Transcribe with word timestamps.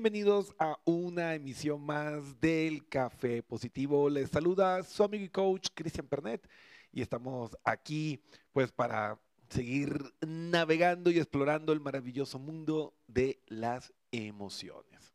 Bienvenidos 0.00 0.54
a 0.58 0.78
una 0.86 1.34
emisión 1.34 1.84
más 1.84 2.40
del 2.40 2.88
Café 2.88 3.42
Positivo. 3.42 4.08
Les 4.08 4.30
saluda 4.30 4.82
su 4.82 5.04
amigo 5.04 5.26
y 5.26 5.28
coach 5.28 5.68
Cristian 5.74 6.06
Pernet 6.06 6.48
y 6.90 7.02
estamos 7.02 7.50
aquí 7.64 8.18
pues 8.50 8.72
para 8.72 9.20
seguir 9.50 10.14
navegando 10.26 11.10
y 11.10 11.18
explorando 11.18 11.74
el 11.74 11.80
maravilloso 11.80 12.38
mundo 12.38 12.94
de 13.08 13.42
las 13.48 13.92
emociones. 14.10 15.12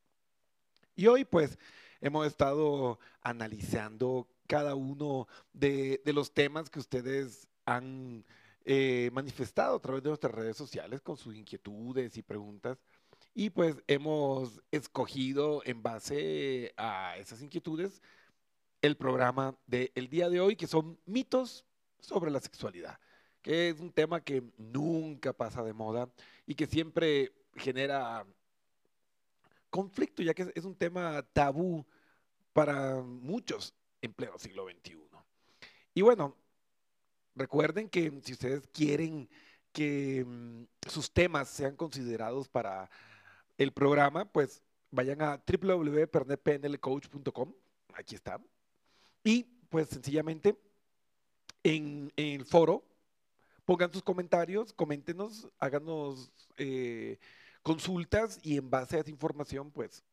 Y 0.95 1.07
hoy 1.07 1.25
pues 1.25 1.57
hemos 1.99 2.27
estado 2.27 2.99
analizando 3.23 4.27
cada 4.45 4.75
uno 4.75 5.27
de, 5.51 5.99
de 6.05 6.13
los 6.13 6.31
temas 6.31 6.69
que 6.69 6.77
ustedes 6.77 7.47
han 7.65 8.23
eh, 8.67 9.11
manifestado 9.13 9.75
a 9.75 9.79
través 9.79 10.01
de 10.01 10.09
nuestras 10.09 10.33
redes 10.33 10.57
sociales 10.57 10.99
con 10.99 11.17
sus 11.17 11.35
inquietudes 11.35 12.17
y 12.17 12.23
preguntas. 12.23 12.79
Y 13.35 13.51
pues 13.51 13.75
hemos 13.85 14.63
escogido 14.71 15.61
en 15.65 15.83
base 15.83 16.73
a 16.75 17.15
esas 17.17 17.43
inquietudes 17.43 18.01
el 18.81 18.97
programa 18.97 19.55
del 19.67 20.09
día 20.09 20.29
de 20.29 20.39
hoy, 20.39 20.55
que 20.55 20.65
son 20.65 20.97
mitos 21.05 21.65
sobre 21.99 22.31
la 22.31 22.39
sexualidad, 22.39 22.99
que 23.43 23.69
es 23.69 23.79
un 23.79 23.91
tema 23.91 24.21
que 24.21 24.41
nunca 24.57 25.33
pasa 25.33 25.63
de 25.63 25.73
moda 25.73 26.09
y 26.47 26.55
que 26.55 26.65
siempre 26.65 27.31
genera 27.55 28.25
conflicto, 29.69 30.23
ya 30.23 30.33
que 30.33 30.51
es 30.55 30.65
un 30.65 30.75
tema 30.75 31.21
tabú 31.33 31.85
para 32.53 33.01
muchos 33.01 33.75
en 34.01 34.13
pleno 34.13 34.39
siglo 34.39 34.65
XXI. 34.67 34.97
Y 35.93 36.01
bueno, 36.01 36.35
Recuerden 37.35 37.89
que 37.89 38.21
si 38.23 38.31
ustedes 38.31 38.65
quieren 38.67 39.29
que 39.73 40.23
mm, 40.25 40.63
sus 40.87 41.11
temas 41.11 41.49
sean 41.49 41.75
considerados 41.75 42.47
para 42.47 42.89
el 43.57 43.71
programa, 43.71 44.25
pues 44.25 44.61
vayan 44.91 45.21
a 45.21 45.41
www.pernetpnlcoach.com, 45.45 47.53
aquí 47.93 48.15
está, 48.15 48.41
y 49.23 49.43
pues 49.69 49.87
sencillamente 49.89 50.57
en, 51.63 52.11
el 52.15 52.45
foro 52.45 52.83
pongan 53.65 53.91
sus 53.91 54.03
comentarios, 54.03 54.73
coméntenos, 54.73 55.49
háganos 55.59 56.31
eh, 56.57 57.17
consultas 57.63 58.39
y 58.43 58.57
en 58.57 58.69
base 58.69 58.97
a 58.97 58.99
esa 58.99 59.09
información 59.09 59.71
pues 59.71 60.03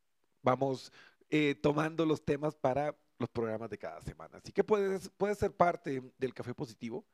vamos 0.41 0.91
eh, 1.29 1.55
tomando 1.55 2.05
los 2.05 2.23
temas 2.23 2.55
para 2.55 2.95
los 3.17 3.29
programas 3.29 3.69
de 3.69 3.77
cada 3.77 4.01
semana. 4.01 4.37
Así 4.37 4.51
que 4.51 4.63
puedes, 4.63 5.09
puedes 5.17 5.37
ser 5.37 5.51
parte 5.51 6.01
del 6.17 6.33
Café 6.33 6.53
Positivo. 6.53 7.05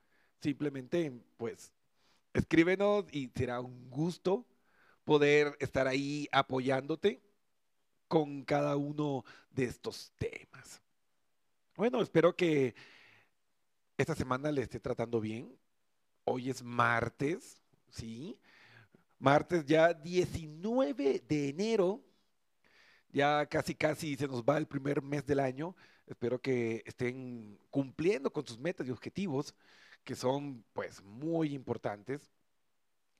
Simplemente, 0.42 1.12
pues, 1.38 1.72
escríbenos 2.34 3.06
y 3.12 3.30
será 3.36 3.62
un 3.62 3.90
gusto 3.90 4.46
poder 5.10 5.58
estar 5.60 5.88
ahí 5.88 6.28
apoyándote 6.32 7.20
con 8.08 8.44
cada 8.44 8.76
uno 8.76 9.26
de 9.50 9.64
estos 9.64 10.14
temas. 10.20 10.84
Bueno, 11.76 12.00
espero 12.04 12.36
que 12.36 12.76
esta 13.98 14.14
semana 14.14 14.52
le 14.52 14.62
esté 14.62 14.80
tratando 14.80 15.20
bien. 15.20 15.58
Hoy 16.26 16.52
es 16.52 16.62
martes, 16.62 17.60
¿sí? 17.90 18.38
Martes 19.18 19.66
ya 19.66 19.96
19 19.96 21.24
de 21.28 21.50
enero. 21.50 22.04
Ya 23.12 23.48
casi, 23.48 23.74
casi 23.74 24.16
se 24.16 24.28
nos 24.28 24.44
va 24.44 24.60
el 24.60 24.68
primer 24.68 25.02
mes 25.02 25.26
del 25.26 25.40
año. 25.40 25.76
Espero 26.06 26.40
que 26.40 26.84
estén 26.86 27.58
cumpliendo 27.72 28.32
con 28.32 28.46
sus 28.46 28.60
metas 28.60 28.88
y 28.88 28.92
objetivos, 28.92 29.56
que 30.04 30.14
son 30.14 30.64
pues 30.72 31.02
muy 31.02 31.56
importantes, 31.56 32.30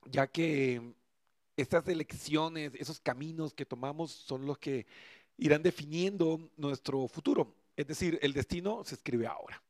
ya 0.04 0.28
que 0.28 0.94
estas 1.60 1.86
elecciones, 1.88 2.72
esos 2.74 3.00
caminos 3.00 3.54
que 3.54 3.66
tomamos 3.66 4.10
son 4.10 4.46
los 4.46 4.58
que 4.58 4.86
irán 5.36 5.62
definiendo 5.62 6.50
nuestro 6.56 7.08
futuro. 7.08 7.54
Es 7.76 7.86
decir, 7.86 8.18
el 8.22 8.32
destino 8.32 8.84
se 8.84 8.94
escribe 8.94 9.26
ahora. 9.26 9.62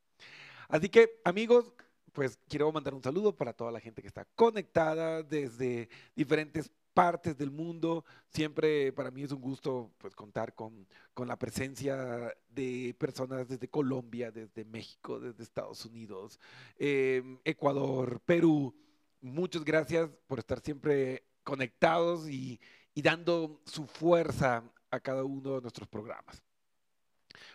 Así 0.68 0.88
que, 0.88 1.20
amigos, 1.24 1.72
pues 2.12 2.38
quiero 2.48 2.70
mandar 2.72 2.94
un 2.94 3.02
saludo 3.02 3.36
para 3.36 3.52
toda 3.52 3.70
la 3.70 3.80
gente 3.80 4.02
que 4.02 4.08
está 4.08 4.24
conectada 4.34 5.22
desde 5.22 5.88
diferentes 6.14 6.70
partes 6.92 7.36
del 7.36 7.50
mundo. 7.50 8.04
Siempre 8.28 8.92
para 8.92 9.10
mí 9.10 9.22
es 9.22 9.32
un 9.32 9.40
gusto 9.40 9.90
pues, 9.98 10.14
contar 10.14 10.54
con, 10.54 10.86
con, 11.14 11.28
la 11.28 11.38
presencia 11.38 12.34
de 12.48 12.94
personas 12.98 13.48
desde 13.48 13.68
Colombia, 13.68 14.30
desde 14.30 14.64
México, 14.64 15.20
desde 15.20 15.42
Estados 15.42 15.84
Unidos, 15.84 16.38
em, 16.78 17.38
Ecuador, 17.44 18.20
Perú. 18.20 18.74
Muchas 19.20 19.64
gracias 19.64 20.10
por 20.26 20.38
estar 20.38 20.60
siempre 20.60 21.24
conectados 21.44 22.28
y, 22.28 22.60
dando 22.94 23.62
su 23.64 23.86
fuerza 23.86 24.62
a 24.90 25.00
cada 25.00 25.24
uno 25.24 25.54
de 25.54 25.62
nuestros 25.62 25.88
programas. 25.88 26.42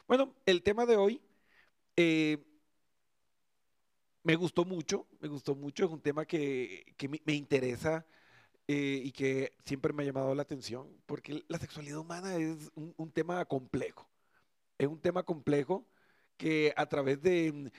Bueno, 0.08 0.34
el 0.48 0.64
tema 0.64 0.88
de 0.88 0.96
hoy 0.96 1.22
eh, 1.96 2.44
me 4.24 4.36
gustó 4.36 4.66
mucho, 4.66 5.06
me 5.20 5.28
gustó 5.28 5.54
mucho, 5.54 5.86
es 5.86 5.92
un 5.92 6.02
tema 6.02 6.26
que, 6.26 6.84
me, 7.26 7.34
interesa 7.34 8.06
eh, 8.68 9.02
y 9.04 9.12
que 9.12 9.54
siempre 9.66 9.94
me 9.94 10.02
ha 10.02 10.06
llamado 10.08 10.34
la 10.34 10.42
atención, 10.42 10.88
porque 11.06 11.44
la 11.48 11.60
sexualidad 11.60 12.00
humana 12.00 12.36
es 12.38 12.72
un, 12.74 13.12
tema 13.12 13.46
complejo. 13.46 14.10
Es 14.80 14.88
un 14.88 15.00
tema 15.00 15.22
complejo 15.24 15.86
que 16.38 16.74
a 16.76 16.88
través 16.88 17.22
de, 17.22 17.72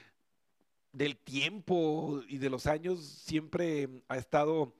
del 0.92 1.16
tiempo 1.18 2.22
y 2.28 2.38
de 2.38 2.48
los 2.50 2.66
años 2.66 3.04
siempre 3.04 3.88
ha 4.08 4.16
estado 4.16 4.72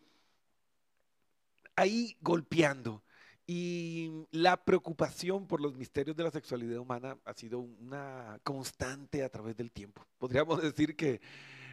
ahí 1.77 2.17
golpeando. 2.21 3.03
Y 3.47 4.27
la 4.33 4.65
preocupación 4.65 5.47
por 5.47 5.61
los 5.61 5.77
misterios 5.77 6.17
de 6.17 6.25
la 6.25 6.33
sexualidad 6.33 6.79
humana 6.79 7.17
ha 7.25 7.33
sido 7.33 7.61
una 7.61 8.41
constante 8.43 9.23
a 9.23 9.29
través 9.29 9.57
del 9.57 9.71
tiempo. 9.71 10.05
Podríamos 10.19 10.61
decir 10.63 10.97
que 10.97 11.21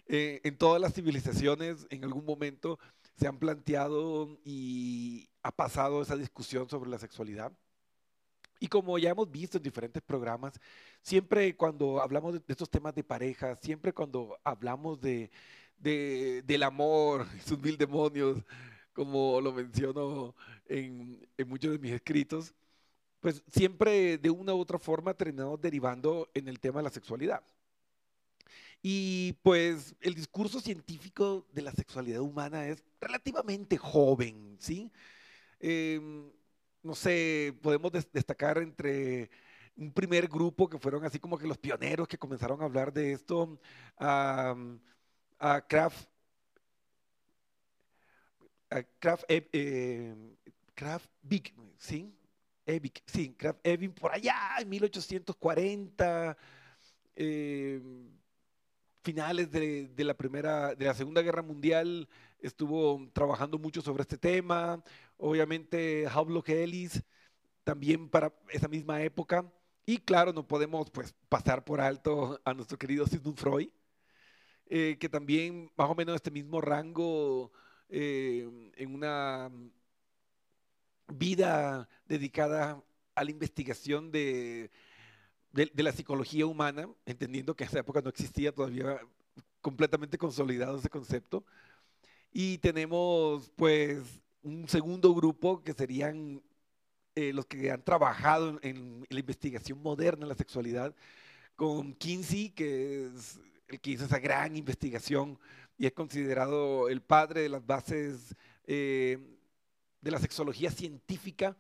eh, 0.08 0.42
en 0.44 0.58
todas 0.58 0.80
las 0.80 0.94
civilizaciones, 0.94 1.88
en 1.90 2.04
algún 2.04 2.26
momento, 2.26 2.78
se 3.18 3.28
han 3.28 3.40
planteado 3.40 4.38
y 4.44 5.30
ha 5.42 5.52
pasado 5.52 6.02
esa 6.02 6.16
discusión 6.16 6.70
sobre 6.70 6.90
la 6.92 7.00
sexualidad. 7.00 7.52
Y 8.60 8.68
como 8.68 8.98
ya 8.98 9.10
hemos 9.10 9.30
visto 9.32 9.58
en 9.58 9.64
diferentes 9.64 10.02
programas, 10.02 10.60
siempre 11.02 11.56
cuando 11.56 12.02
hablamos 12.02 12.34
de, 12.34 12.42
estos 12.48 12.70
temas 12.70 12.94
de 12.96 13.04
pareja, 13.04 13.56
siempre 13.56 13.94
cuando 13.94 14.38
hablamos 14.44 15.02
de, 15.02 15.32
del 15.78 16.64
amor 16.64 17.28
sus 17.46 17.60
mil 17.60 17.78
demonios, 17.78 18.38
como 18.94 19.42
lo 19.42 19.52
menciono 19.54 20.36
en, 20.68 21.28
en, 21.38 21.50
muchos 21.50 21.72
de 21.72 21.80
mis 21.80 21.92
escritos, 21.92 22.54
pues 23.20 23.44
siempre 23.48 24.18
de 24.18 24.30
una 24.30 24.54
u 24.54 24.60
otra 24.60 24.80
forma 24.80 25.14
terminamos 25.14 25.60
derivando 25.62 26.30
en 26.34 26.48
el 26.48 26.60
tema 26.60 26.80
de 26.80 26.84
la 26.84 26.90
sexualidad. 26.90 27.44
Y 28.82 29.34
pues 29.44 29.96
el 30.02 30.14
discurso 30.14 30.60
científico 30.60 31.48
de 31.54 31.62
la 31.62 31.72
sexualidad 31.72 32.20
humana 32.22 32.68
es 32.68 32.84
relativamente 33.00 33.78
joven, 33.78 34.58
¿sí? 34.60 34.92
Em, 35.60 36.30
no 36.84 36.96
sé, 36.96 37.58
podemos 37.62 37.92
destacar 38.12 38.58
entre 38.58 39.30
un 39.78 39.92
primer 39.94 40.28
grupo 40.28 40.70
que 40.70 40.78
fueron 40.80 41.06
así 41.06 41.20
como 41.20 41.38
que 41.38 41.48
los 41.48 41.58
pioneros 41.58 42.08
que 42.08 42.18
comenzaron 42.18 42.62
a 42.62 42.66
hablar 42.66 42.94
de 42.94 43.14
esto, 43.14 43.60
a, 43.98 44.56
a 45.40 45.62
Kraft, 45.68 46.10
a 48.78 48.84
Kraft, 49.00 49.26
eh, 49.28 50.16
Kraft 50.74 51.10
Big, 51.22 51.54
¿sí? 51.78 52.14
Evic, 52.66 53.04
sí, 53.06 53.34
Kraft 53.34 53.60
Evin 53.64 53.94
por 53.94 54.12
allá 54.12 54.56
en 54.60 54.70
1840. 54.70 56.38
Eh, 57.16 57.82
finales 59.04 59.52
de, 59.52 59.92
la 59.98 60.14
primera, 60.14 60.74
de 60.76 60.86
la 60.86 60.94
Segunda 60.94 61.22
Guerra 61.22 61.42
Mundial 61.42 62.08
estuvo 62.40 63.10
trabajando 63.14 63.58
mucho 63.58 63.82
sobre 63.82 64.02
este 64.02 64.18
tema. 64.18 64.82
Obviamente, 65.18 66.08
Havelock 66.08 66.50
Ellis 66.50 67.04
también 67.64 68.10
para 68.10 68.34
esa 68.50 68.68
misma 68.68 69.02
época. 69.02 69.52
Y 69.86 69.98
claro, 69.98 70.32
no 70.32 70.48
podemos 70.48 70.90
pues, 70.90 71.14
pasar 71.28 71.66
por 71.66 71.82
alto 71.82 72.40
a 72.46 72.54
nuestro 72.54 72.78
querido 72.78 73.06
Sigmund 73.06 73.38
Freud, 73.38 73.70
eh, 74.68 74.98
que 75.00 75.10
también 75.10 75.70
más 75.76 75.90
o 75.90 75.96
menos 75.96 76.16
este 76.16 76.32
mismo 76.32 76.62
rango 76.62 77.52
eh, 77.90 78.72
en 78.76 78.94
una 78.94 79.52
vida 81.08 81.88
dedicada 82.06 82.82
a 83.16 83.24
la 83.24 83.32
investigación 83.32 84.12
de 84.12 84.72
de, 85.54 85.84
la 85.84 85.92
psicología 85.92 86.46
humana, 86.46 86.90
entendiendo 87.06 87.56
que 87.56 87.64
en 87.64 87.70
esa 87.70 87.80
época 87.80 88.02
no 88.02 88.10
existía 88.10 88.52
todavía 88.52 89.00
completamente 89.62 90.18
consolidado 90.18 90.78
ese 90.78 90.90
concepto. 90.90 91.46
Y 92.32 92.58
tenemos 92.58 93.52
pues 93.56 94.00
un 94.42 94.68
segundo 94.68 95.14
grupo 95.14 95.64
que 95.64 95.74
serían 95.74 96.42
eh, 97.16 97.32
los 97.32 97.46
que 97.46 97.72
han 97.72 97.84
trabajado 97.84 98.60
en, 98.64 99.06
la 99.10 99.20
investigación 99.20 99.82
moderna 99.82 100.26
de 100.26 100.30
la 100.30 100.38
sexualidad, 100.38 100.96
con 101.56 101.94
Kinsey, 101.94 102.50
que 102.50 103.06
es 103.06 103.40
el 103.68 103.80
que 103.80 103.92
hizo 103.92 104.06
esa 104.06 104.20
gran 104.20 104.58
investigación 104.58 105.38
y 105.84 105.86
es 105.86 105.92
considerado 105.92 106.88
el 106.88 107.02
padre 107.02 107.42
de 107.42 107.50
las 107.50 107.66
bases 107.66 108.38
eh, 108.66 109.18
de 110.00 110.12
la 110.12 110.18
sexología 110.18 110.72
científica 110.72 111.58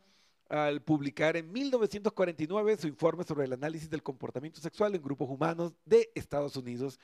al 0.47 0.81
publicar 0.81 1.35
en 1.35 1.51
1949 1.51 2.77
su 2.77 2.87
informe 2.87 3.25
sobre 3.25 3.47
el 3.47 3.51
análisis 3.51 3.89
del 3.89 4.01
comportamiento 4.01 4.61
sexual 4.61 4.95
en 4.95 5.01
grupos 5.01 5.29
humanos 5.29 5.73
de 5.83 6.09
Estados 6.15 6.55
Unidos, 6.55 7.01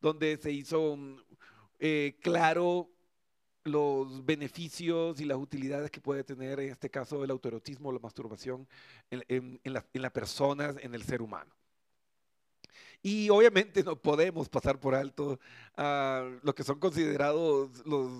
donde 0.00 0.38
se 0.38 0.50
hizo 0.50 0.96
eh, 1.78 2.16
claro 2.22 2.88
los 3.64 4.24
beneficios 4.24 5.20
y 5.20 5.26
las 5.26 5.36
utilidades 5.36 5.90
que 5.90 6.00
puede 6.00 6.24
tener 6.24 6.58
en 6.58 6.70
este 6.70 6.88
caso 6.88 7.22
el 7.22 7.30
autoerotismo 7.32 7.90
o 7.90 7.92
la 7.92 7.98
masturbación 7.98 8.66
en, 9.10 9.60
las 9.62 10.10
personas, 10.10 10.76
en 10.80 10.94
el 10.94 11.02
ser 11.02 11.20
humano. 11.20 11.54
Y 13.02 13.28
obviamente 13.30 13.82
no 13.82 13.96
podemos 13.96 14.48
pasar 14.48 14.78
por 14.78 14.94
alto 14.94 15.40
a 15.76 16.30
lo 16.42 16.54
que 16.54 16.62
son 16.62 16.78
considerados 16.78 17.84
los 17.84 18.10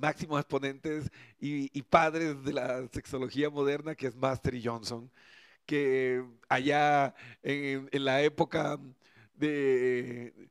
máximos 0.00 0.40
exponentes 0.40 1.10
y, 1.38 1.82
padres 1.82 2.42
de 2.44 2.52
la 2.52 2.88
sexología 2.88 3.48
moderna, 3.48 3.94
que 3.94 4.08
es 4.08 4.16
Master 4.16 4.54
y 4.54 4.64
Johnson, 4.64 5.10
que 5.64 6.24
allá 6.48 7.14
en, 7.42 7.88
la 8.04 8.20
época 8.22 8.78
de, 9.34 10.48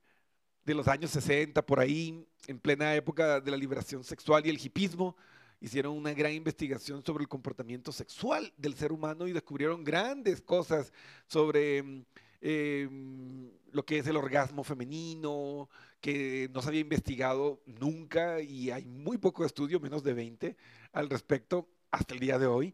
de, 0.66 0.74
los 0.74 0.88
años 0.88 1.12
60, 1.12 1.66
por 1.66 1.80
ahí, 1.80 2.26
en 2.48 2.60
plena 2.60 2.96
época 2.96 3.42
de 3.42 3.52
la 3.52 3.58
liberación 3.58 4.04
sexual 4.06 4.46
y 4.46 4.50
el 4.50 4.66
hipismo, 4.66 5.18
hicieron 5.60 5.98
una 5.98 6.14
gran 6.14 6.32
investigación 6.32 7.04
sobre 7.06 7.24
el 7.24 7.28
comportamiento 7.28 7.92
sexual 7.92 8.54
del 8.56 8.76
ser 8.76 8.94
humano 8.94 9.28
y 9.28 9.34
descubrieron 9.34 9.84
grandes 9.84 10.42
cosas 10.42 10.94
sobre 11.28 12.06
Em, 12.42 13.52
lo 13.72 13.86
que 13.86 14.00
es 14.00 14.08
el 14.08 14.18
orgasmo 14.18 14.64
femenino, 14.64 15.70
que 16.02 16.50
no 16.54 16.62
se 16.62 16.70
había 16.70 16.82
investigado 16.82 17.62
nunca 17.66 18.42
y 18.42 18.72
hay 18.72 18.86
muy 18.86 19.18
poco 19.18 19.46
estudio, 19.46 19.80
menos 19.80 20.04
de 20.04 20.14
20, 20.14 20.58
al 20.94 21.10
respecto 21.10 21.70
hasta 21.92 22.14
el 22.14 22.20
día 22.20 22.40
de 22.40 22.48
hoy. 22.48 22.74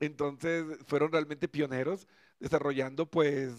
Entonces 0.00 0.64
fueron 0.86 1.10
realmente 1.12 1.48
pioneros 1.48 2.06
desarrollando 2.38 3.06
pues 3.10 3.54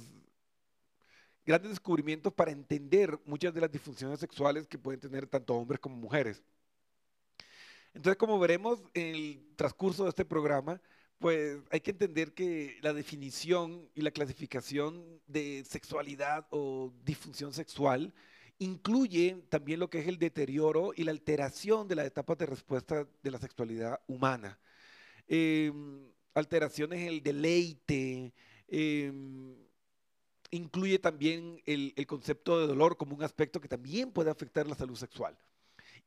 grandes 1.45 1.71
descubrimientos 1.71 2.33
para 2.33 2.51
entender 2.51 3.19
muchas 3.25 3.53
de 3.53 3.61
las 3.61 3.71
disfunciones 3.71 4.19
sexuales 4.19 4.67
que 4.67 4.77
pueden 4.77 4.99
tener 4.99 5.27
tanto 5.27 5.55
hombres 5.55 5.79
como 5.79 5.95
mujeres. 5.95 6.43
Entonces, 7.93 8.17
como 8.17 8.37
veremos 8.37 8.83
en 8.93 9.15
el 9.15 9.47
transcurso 9.55 10.03
de 10.03 10.09
este 10.09 10.25
programa, 10.25 10.79
pues 11.19 11.59
hay 11.71 11.81
que 11.81 11.91
entender 11.91 12.33
que 12.33 12.77
la 12.81 12.93
definición 12.93 13.89
y 13.95 14.01
la 14.01 14.11
clasificación 14.11 15.21
de 15.27 15.63
sexualidad 15.65 16.45
o 16.51 16.93
disfunción 17.03 17.53
sexual 17.53 18.13
incluye 18.59 19.43
también 19.49 19.79
lo 19.79 19.89
que 19.89 19.99
es 19.99 20.07
el 20.07 20.19
deterioro 20.19 20.91
y 20.95 21.03
la 21.03 21.11
alteración 21.11 21.87
de 21.87 21.95
las 21.95 22.05
etapas 22.05 22.37
de 22.37 22.45
respuesta 22.45 23.07
de 23.23 23.31
la 23.31 23.39
sexualidad 23.39 23.99
humana. 24.07 24.59
Em, 25.27 26.11
alteraciones 26.33 26.99
en 26.99 27.07
el 27.07 27.23
deleite, 27.23 28.33
em, 28.67 29.55
incluye 30.51 30.99
también 30.99 31.61
el 31.65 32.07
concepto 32.07 32.59
de 32.59 32.67
dolor 32.67 32.97
como 32.97 33.15
un 33.15 33.23
aspecto 33.23 33.59
que 33.59 33.67
también 33.67 34.11
puede 34.11 34.31
afectar 34.31 34.67
la 34.67 34.75
salud 34.75 34.95
sexual. 34.95 35.37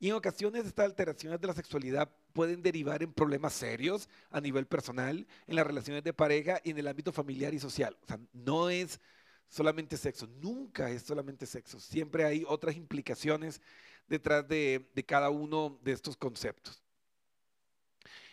Y 0.00 0.08
en 0.08 0.14
ocasiones 0.14 0.64
estas 0.64 0.86
alteraciones 0.86 1.38
de 1.40 1.46
la 1.46 1.52
sexualidad 1.52 2.10
pueden 2.32 2.62
derivar 2.62 3.02
en 3.02 3.12
problemas 3.12 3.52
serios 3.52 4.08
a 4.30 4.40
nivel 4.40 4.66
personal, 4.66 5.26
en 5.46 5.54
las 5.54 5.66
relaciones 5.66 6.02
de 6.02 6.14
pareja 6.14 6.58
y 6.64 6.70
en 6.70 6.78
el 6.78 6.88
ámbito 6.88 7.12
familiar 7.12 7.52
y 7.52 7.60
social. 7.60 7.94
O 8.02 8.06
sea, 8.06 8.18
no 8.32 8.70
es 8.70 8.98
solamente 9.46 9.98
sexo, 9.98 10.26
nunca 10.26 10.90
es 10.90 11.02
solamente 11.02 11.44
sexo. 11.44 11.78
Siempre 11.78 12.24
hay 12.24 12.44
otras 12.48 12.76
implicaciones 12.76 13.60
detrás 14.08 14.48
de, 14.48 14.88
cada 15.06 15.28
uno 15.28 15.78
de 15.82 15.92
estos 15.92 16.16
conceptos. 16.16 16.82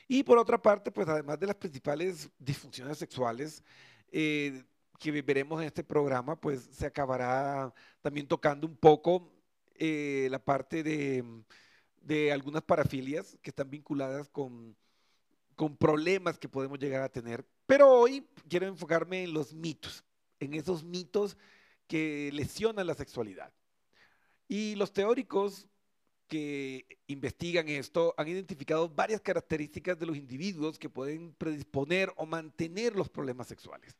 Y 0.07 0.23
por 0.23 0.37
otra 0.37 0.61
parte, 0.61 0.89
pues 0.89 1.09
además 1.09 1.37
de 1.37 1.47
las 1.47 1.55
principales 1.57 2.29
disfunciones 2.39 2.97
sexuales, 2.97 3.61
eh, 4.09 4.63
que 4.97 5.21
veremos 5.21 5.59
en 5.59 5.67
este 5.67 5.83
programa, 5.83 6.39
pues 6.39 6.61
se 6.71 6.85
acabará 6.85 7.73
también 8.01 8.25
tocando 8.25 8.65
un 8.65 8.77
poco 8.77 9.36
eh, 9.77 10.27
la 10.31 10.43
parte 10.43 10.83
de, 10.83 12.31
algunas 12.31 12.63
parafilias 12.63 13.37
que 13.41 13.49
están 13.49 13.69
vinculadas 13.69 14.29
con 14.29 14.75
problemas 15.77 16.37
que 16.37 16.49
podemos 16.49 16.79
llegar 16.79 17.01
a 17.01 17.09
tener. 17.09 17.45
Pero 17.65 17.91
hoy 17.91 18.25
quiero 18.49 18.65
enfocarme 18.65 19.23
en 19.23 19.33
los 19.33 19.53
mitos, 19.53 20.03
en 20.39 20.53
esos 20.53 20.83
mitos 20.83 21.37
que 21.87 22.29
lesionan 22.33 22.87
la 22.87 22.95
sexualidad. 22.95 23.53
Y 24.47 24.75
los 24.75 24.93
teóricos 24.93 25.67
que 26.27 26.99
investigan 27.07 27.67
esto 27.69 28.13
han 28.17 28.27
identificado 28.27 28.89
varias 28.89 29.21
características 29.21 29.97
de 29.97 30.05
los 30.05 30.17
individuos 30.17 30.77
que 30.77 30.89
pueden 30.89 31.33
predisponer 31.33 32.13
o 32.17 32.25
mantener 32.25 32.95
los 32.95 33.09
problemas 33.09 33.47
sexuales. 33.47 33.97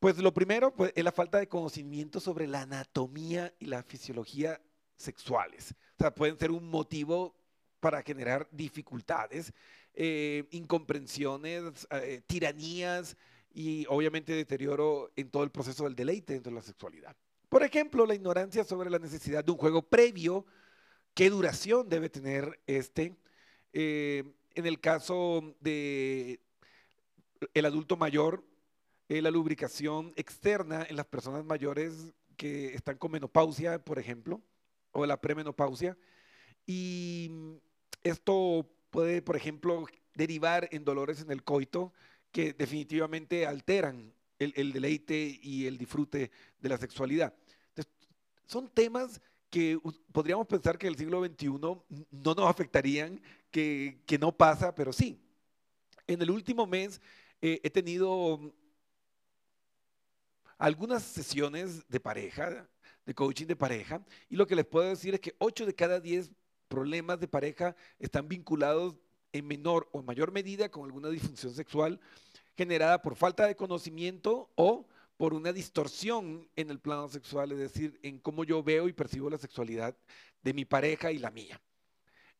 Pues 0.00 0.18
lo 0.18 0.32
primero 0.34 0.74
pues, 0.74 0.92
es 0.94 1.04
la 1.04 1.12
falta 1.12 1.38
de 1.38 1.48
conocimiento 1.48 2.20
sobre 2.20 2.46
la 2.46 2.62
anatomía 2.62 3.52
y 3.58 3.66
la 3.66 3.82
fisiología 3.82 4.60
sexuales. 4.96 5.72
O 5.72 5.96
sea, 5.98 6.14
pueden 6.14 6.38
ser 6.38 6.50
un 6.50 6.68
motivo 6.68 7.34
para 7.80 8.02
generar 8.02 8.48
dificultades, 8.50 9.52
eh, 9.94 10.44
incomprensiones, 10.50 11.86
eh, 11.90 12.20
tiranías 12.26 13.16
y 13.52 13.86
obviamente 13.88 14.34
deterioro 14.34 15.12
en 15.16 15.30
todo 15.30 15.44
el 15.44 15.50
proceso 15.50 15.84
del 15.84 15.94
deleite 15.94 16.34
dentro 16.34 16.50
de 16.50 16.56
la 16.56 16.62
sexualidad. 16.62 17.16
Por 17.48 17.62
ejemplo, 17.62 18.04
la 18.04 18.14
ignorancia 18.14 18.64
sobre 18.64 18.90
la 18.90 18.98
necesidad 18.98 19.44
de 19.44 19.52
un 19.52 19.58
juego 19.58 19.82
previo, 19.82 20.44
qué 21.14 21.30
duración 21.30 21.88
debe 21.88 22.10
tener 22.10 22.60
este. 22.66 23.16
Eh, 23.72 24.24
en 24.54 24.66
el 24.66 24.80
caso 24.80 25.54
de 25.60 26.40
el 27.54 27.66
adulto 27.66 27.96
mayor, 27.96 28.42
eh, 29.08 29.22
la 29.22 29.30
lubricación 29.30 30.12
externa 30.16 30.86
en 30.88 30.96
las 30.96 31.06
personas 31.06 31.44
mayores 31.44 32.08
que 32.36 32.74
están 32.74 32.98
con 32.98 33.12
menopausia, 33.12 33.82
por 33.82 33.98
ejemplo, 33.98 34.40
o 34.92 35.06
la 35.06 35.20
premenopausia. 35.20 35.96
Y 36.66 37.30
esto 38.02 38.68
puede, 38.90 39.22
por 39.22 39.36
ejemplo, 39.36 39.86
derivar 40.14 40.68
en 40.72 40.84
dolores 40.84 41.20
en 41.20 41.30
el 41.30 41.44
coito 41.44 41.92
que 42.32 42.52
definitivamente 42.52 43.46
alteran 43.46 44.12
el, 44.38 44.72
deleite 44.72 45.38
y 45.42 45.66
el 45.66 45.78
disfrute 45.78 46.30
de 46.58 46.68
la 46.68 46.76
sexualidad. 46.76 47.34
son 48.46 48.68
temas 48.68 49.20
que 49.48 49.78
podríamos 50.12 50.46
pensar 50.46 50.76
que 50.76 50.86
el 50.86 50.96
siglo 50.96 51.24
XXI 51.24 51.48
no 51.48 51.84
nos 52.10 52.50
afectarían, 52.50 53.20
que, 53.50 54.18
no 54.20 54.36
pasa, 54.36 54.74
pero 54.74 54.92
sí. 54.92 55.18
En 56.06 56.20
el 56.20 56.30
último 56.30 56.66
mes 56.66 57.00
eh, 57.40 57.60
he 57.62 57.70
tenido 57.70 58.52
algunas 60.58 61.02
sesiones 61.02 61.86
de 61.88 62.00
pareja, 62.00 62.68
de 63.04 63.14
coaching 63.14 63.46
de 63.46 63.56
pareja, 63.56 64.04
y 64.28 64.36
lo 64.36 64.46
que 64.46 64.56
les 64.56 64.64
puedo 64.64 64.88
decir 64.88 65.14
es 65.14 65.20
que 65.20 65.34
8 65.38 65.66
de 65.66 65.74
cada 65.74 66.00
10 66.00 66.30
problemas 66.68 67.20
de 67.20 67.28
pareja 67.28 67.76
están 67.98 68.28
vinculados 68.28 68.96
en 69.32 69.46
menor 69.46 69.88
o 69.92 70.02
mayor 70.02 70.32
medida 70.32 70.68
con 70.68 70.84
alguna 70.84 71.08
disfunción 71.08 71.54
sexual 71.54 72.00
generada 72.56 73.02
por 73.02 73.16
falta 73.16 73.46
de 73.46 73.54
conocimiento 73.54 74.50
o 74.54 74.86
por 75.16 75.34
una 75.34 75.52
distorsión 75.52 76.48
en 76.56 76.70
el 76.70 76.78
plano 76.78 77.08
sexual, 77.08 77.52
es 77.52 77.58
decir, 77.58 77.98
en 78.02 78.18
cómo 78.18 78.44
yo 78.44 78.62
veo 78.62 78.88
y 78.88 78.92
percibo 78.92 79.30
la 79.30 79.38
sexualidad 79.38 79.96
de 80.42 80.54
mi 80.54 80.64
pareja 80.64 81.12
y 81.12 81.18
la 81.18 81.30
mía. 81.30 81.60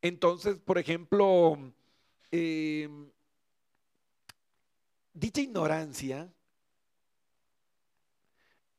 Entonces, 0.02 0.58
por 0.58 0.78
ejemplo, 0.78 1.58
em, 2.30 3.10
dicha 5.14 5.40
ignorancia 5.40 6.32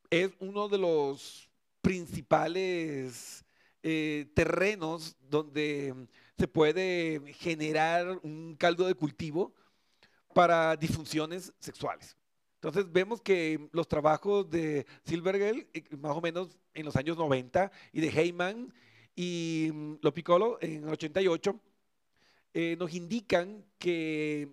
es 0.09 0.31
uno 0.39 0.67
de 0.67 0.77
los 0.77 1.49
principales 1.81 3.45
eh, 3.83 4.29
terrenos 4.33 5.15
donde 5.29 6.07
se 6.37 6.47
puede 6.47 7.33
generar 7.33 8.19
un 8.23 8.55
caldo 8.57 8.87
de 8.87 8.95
cultivo 8.95 9.53
para 10.33 10.75
disfunciones 10.75 11.53
sexuales. 11.59 12.15
Entonces 12.55 12.91
vemos 12.91 13.21
que 13.21 13.69
los 13.71 13.87
trabajos 13.87 14.49
de 14.49 14.85
Silvergel, 15.03 15.69
eh, 15.73 15.83
más 15.97 16.15
o 16.15 16.21
menos 16.21 16.57
en 16.73 16.85
los 16.85 16.95
años 16.95 17.17
90, 17.17 17.71
y 17.93 18.01
de 18.01 18.09
Heyman 18.09 18.73
y 19.15 19.69
mm, 19.73 19.93
Lo 20.01 20.13
Piccolo 20.13 20.57
en 20.61 20.83
el 20.83 20.89
88, 20.89 21.59
eh, 22.53 22.75
nos 22.79 22.93
indican 22.93 23.63
que 23.77 24.49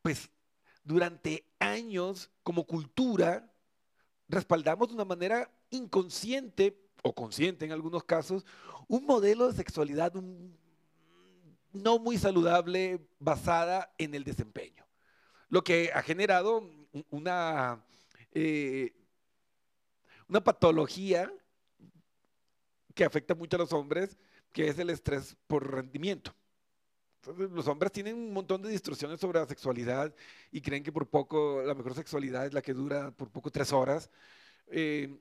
pues 0.00 0.30
durante 0.82 1.44
años 1.58 2.30
como 2.42 2.66
cultura 2.66 3.51
respaldamos 4.32 4.88
de 4.88 4.94
una 4.94 5.04
manera 5.04 5.48
inconsciente 5.70 6.76
o 7.02 7.14
consciente 7.14 7.64
en 7.64 7.72
algunos 7.72 8.02
casos 8.02 8.44
un 8.88 9.04
modelo 9.04 9.46
de 9.46 9.54
sexualidad 9.54 10.12
no 11.72 11.98
muy 11.98 12.18
saludable 12.18 13.06
basada 13.18 13.92
en 13.98 14.14
el 14.14 14.24
desempeño, 14.24 14.86
lo 15.48 15.62
que 15.62 15.90
ha 15.94 16.02
generado 16.02 16.68
una, 17.10 17.84
eh, 18.32 18.92
una 20.28 20.42
patología 20.42 21.32
que 22.94 23.04
afecta 23.04 23.34
mucho 23.34 23.56
a 23.56 23.60
los 23.60 23.72
hombres, 23.72 24.18
que 24.52 24.68
es 24.68 24.78
el 24.78 24.90
estrés 24.90 25.36
por 25.46 25.70
rendimiento. 25.70 26.34
Los 27.36 27.68
hombres 27.68 27.92
tienen 27.92 28.16
un 28.16 28.32
montón 28.32 28.62
de 28.62 28.70
distorsiones 28.70 29.20
sobre 29.20 29.40
la 29.40 29.46
sexualidad 29.46 30.14
y 30.50 30.60
creen 30.60 30.82
que 30.82 30.92
por 30.92 31.08
poco 31.08 31.62
la 31.64 31.74
mejor 31.74 31.94
sexualidad 31.94 32.46
es 32.46 32.52
la 32.52 32.62
que 32.62 32.74
dura 32.74 33.10
por 33.12 33.30
poco 33.30 33.50
tres 33.50 33.72
horas. 33.72 34.10
Eh, 34.66 35.18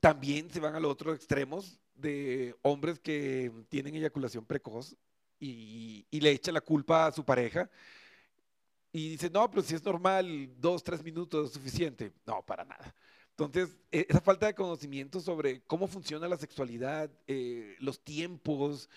también 0.00 0.50
se 0.50 0.60
van 0.60 0.74
a 0.74 0.80
los 0.80 0.92
otros 0.92 1.16
extremos 1.16 1.80
de 1.94 2.56
hombres 2.62 2.98
que 2.98 3.52
tienen 3.68 3.94
eyaculación 3.94 4.44
precoz 4.44 4.96
y, 5.38 6.06
y 6.10 6.20
le 6.20 6.30
echan 6.30 6.54
la 6.54 6.60
culpa 6.60 7.06
a 7.06 7.12
su 7.12 7.24
pareja 7.24 7.68
y 8.92 9.08
dicen, 9.10 9.32
no, 9.32 9.48
pero 9.50 9.62
si 9.62 9.74
es 9.74 9.82
normal, 9.82 10.50
dos, 10.58 10.84
tres 10.84 11.02
minutos 11.02 11.46
es 11.48 11.54
suficiente. 11.54 12.12
No, 12.26 12.44
para 12.44 12.64
nada. 12.64 12.94
Entonces, 13.30 13.74
e, 13.90 14.06
esa 14.08 14.20
falta 14.20 14.46
de 14.46 14.54
conocimiento 14.54 15.18
sobre 15.18 15.62
cómo 15.62 15.88
funciona 15.88 16.28
la 16.28 16.36
sexualidad, 16.36 17.10
eh, 17.26 17.74
los 17.78 18.04
tiempos, 18.04 18.90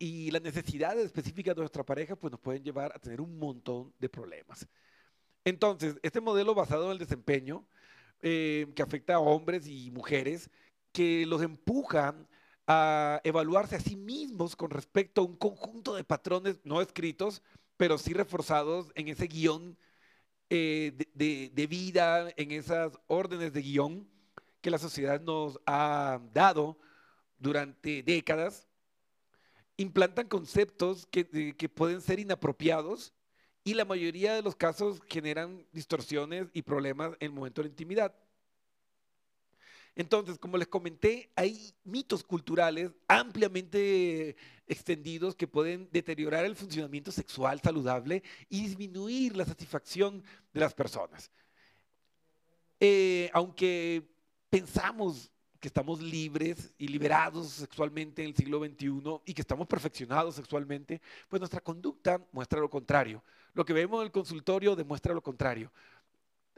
y 0.00 0.30
las 0.30 0.40
necesidades 0.40 1.04
específicas 1.04 1.54
de 1.54 1.60
nuestra 1.60 1.84
pareja 1.84 2.16
pues 2.16 2.32
nos 2.32 2.40
pueden 2.40 2.64
llevar 2.64 2.90
a 2.94 2.98
tener 2.98 3.20
un 3.20 3.38
montón 3.38 3.92
de 3.98 4.08
problemas. 4.08 4.66
Entonces, 5.44 5.96
este 6.02 6.22
modelo 6.22 6.54
basado 6.54 6.86
en 6.86 6.92
el 6.92 6.98
desempeño, 6.98 7.66
eh, 8.22 8.66
que 8.74 8.82
afecta 8.82 9.16
a 9.16 9.20
hombres 9.20 9.66
y 9.66 9.90
mujeres, 9.90 10.50
que 10.90 11.26
los 11.26 11.42
empuja 11.42 12.14
a 12.66 13.20
evaluarse 13.24 13.76
a 13.76 13.80
sí 13.80 13.94
mismos 13.94 14.56
con 14.56 14.70
respecto 14.70 15.20
a 15.20 15.24
un 15.24 15.36
conjunto 15.36 15.94
de 15.94 16.04
patrones 16.04 16.60
no 16.64 16.80
escritos, 16.80 17.42
pero 17.76 17.98
sí 17.98 18.14
reforzados 18.14 18.92
en 18.94 19.08
ese 19.08 19.26
guion 19.26 19.76
eh, 20.48 20.92
de, 21.14 21.50
de 21.52 21.66
vida, 21.66 22.30
en 22.36 22.52
esas 22.52 22.98
órdenes 23.06 23.52
de 23.52 23.60
guion 23.60 24.08
que 24.62 24.70
la 24.70 24.78
sociedad 24.78 25.20
nos 25.20 25.60
ha 25.66 26.20
dado 26.32 26.78
durante 27.38 28.02
décadas 28.02 28.69
implantan 29.80 30.28
conceptos 30.28 31.06
que, 31.06 31.24
pueden 31.74 32.02
ser 32.02 32.20
inapropiados 32.20 33.14
y 33.64 33.72
la 33.72 33.86
mayoría 33.86 34.34
de 34.34 34.42
los 34.42 34.54
casos 34.54 35.00
generan 35.08 35.66
distorsiones 35.72 36.48
y 36.52 36.60
problemas 36.60 37.12
en 37.18 37.26
el 37.26 37.32
momento 37.32 37.62
de 37.62 37.68
la 37.68 37.72
intimidad. 37.72 38.14
Entonces, 39.96 40.38
como 40.38 40.58
les 40.58 40.68
comenté, 40.68 41.30
hay 41.34 41.72
mitos 41.82 42.22
culturales 42.22 42.90
ampliamente 43.08 44.36
extendidos 44.66 45.34
que 45.34 45.48
pueden 45.48 45.88
deteriorar 45.90 46.44
el 46.44 46.56
funcionamiento 46.56 47.10
sexual 47.10 47.60
saludable 47.60 48.22
y 48.50 48.62
disminuir 48.62 49.34
la 49.34 49.46
satisfacción 49.46 50.22
de 50.52 50.60
las 50.60 50.74
personas. 50.74 51.30
Eh, 52.78 53.30
aunque 53.32 54.10
pensamos 54.50 55.32
que 55.60 55.68
estamos 55.68 56.00
libres 56.00 56.72
y 56.78 56.88
liberados 56.88 57.50
sexualmente 57.50 58.22
en 58.22 58.28
el 58.28 58.34
siglo 58.34 58.58
XXI 58.58 59.20
y 59.26 59.34
que 59.34 59.42
estamos 59.42 59.66
perfeccionados 59.66 60.34
sexualmente, 60.34 61.00
pues 61.28 61.38
nuestra 61.38 61.60
conducta 61.60 62.20
muestra 62.32 62.58
lo 62.58 62.70
contrario. 62.70 63.22
Lo 63.52 63.64
que 63.64 63.74
vemos 63.74 64.00
en 64.00 64.06
el 64.06 64.12
consultorio 64.12 64.74
demuestra 64.74 65.12
lo 65.12 65.22
contrario. 65.22 65.70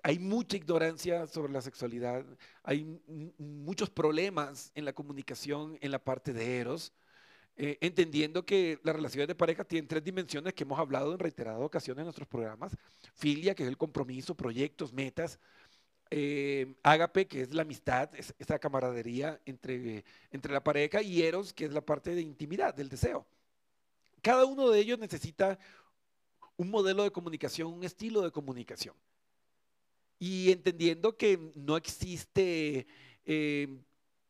Hay 0.05 0.19
mucha 0.19 0.57
ignorancia 0.57 1.27
sobre 1.27 1.53
la 1.53 1.61
sexualidad, 1.61 2.25
hay 2.63 3.01
muchos 3.39 3.91
problemas 3.91 4.71
en 4.75 4.85
la 4.85 4.93
comunicación 4.93 5.79
en 5.81 5.91
la 5.91 5.99
parte 5.99 6.33
de 6.33 6.59
Eros, 6.59 6.93
eh, 7.57 7.79
entendiendo 7.81 8.45
que 8.45 8.81
las 8.83 8.97
relaciones 8.97 9.29
de 9.29 9.35
pareja 9.35 9.63
tienen 9.65 9.87
tres 9.87 10.03
dimensiones 10.03 10.55
que 10.55 10.65
hemos 10.65 10.79
hablado 10.79 11.13
en 11.13 11.19
reiteradas 11.19 11.61
ocasiones 11.61 12.01
en 12.01 12.07
nuestros 12.07 12.27
programas. 12.27 12.77
Filia, 13.15 13.55
que 13.55 13.63
es 13.63 13.69
el 13.69 13.77
compromiso, 13.77 14.35
proyectos, 14.35 14.93
metas 14.93 15.39
eh, 16.15 16.75
ágape, 16.83 17.27
que 17.27 17.41
es 17.41 17.55
la 17.55 17.63
amistad, 17.63 18.11
esa 18.39 18.59
camaradería 18.59 19.41
entre, 19.47 20.05
entre 20.31 20.53
la 20.53 20.63
pareja, 20.63 21.01
y 21.01 21.23
eros, 21.23 21.55
que 21.55 21.65
es 21.65 21.73
la 21.73 21.81
parte 21.81 22.15
de 22.15 22.21
intimidad, 22.21 22.75
del 22.75 22.91
deseo. 22.91 23.25
Cada 24.21 24.45
uno 24.45 24.69
de 24.69 24.79
ellos 24.79 24.99
necesita 24.99 25.59
un 26.59 26.69
modelo 26.69 27.03
de 27.03 27.13
comunicación, 27.13 27.73
un 27.73 27.83
estilo 27.83 28.21
de 28.21 28.31
comunicación. 28.31 28.95
Y 30.19 30.53
entendiendo 30.53 31.17
que 31.17 31.51
no 31.55 31.79
existe 31.79 32.87
eh, 33.25 33.79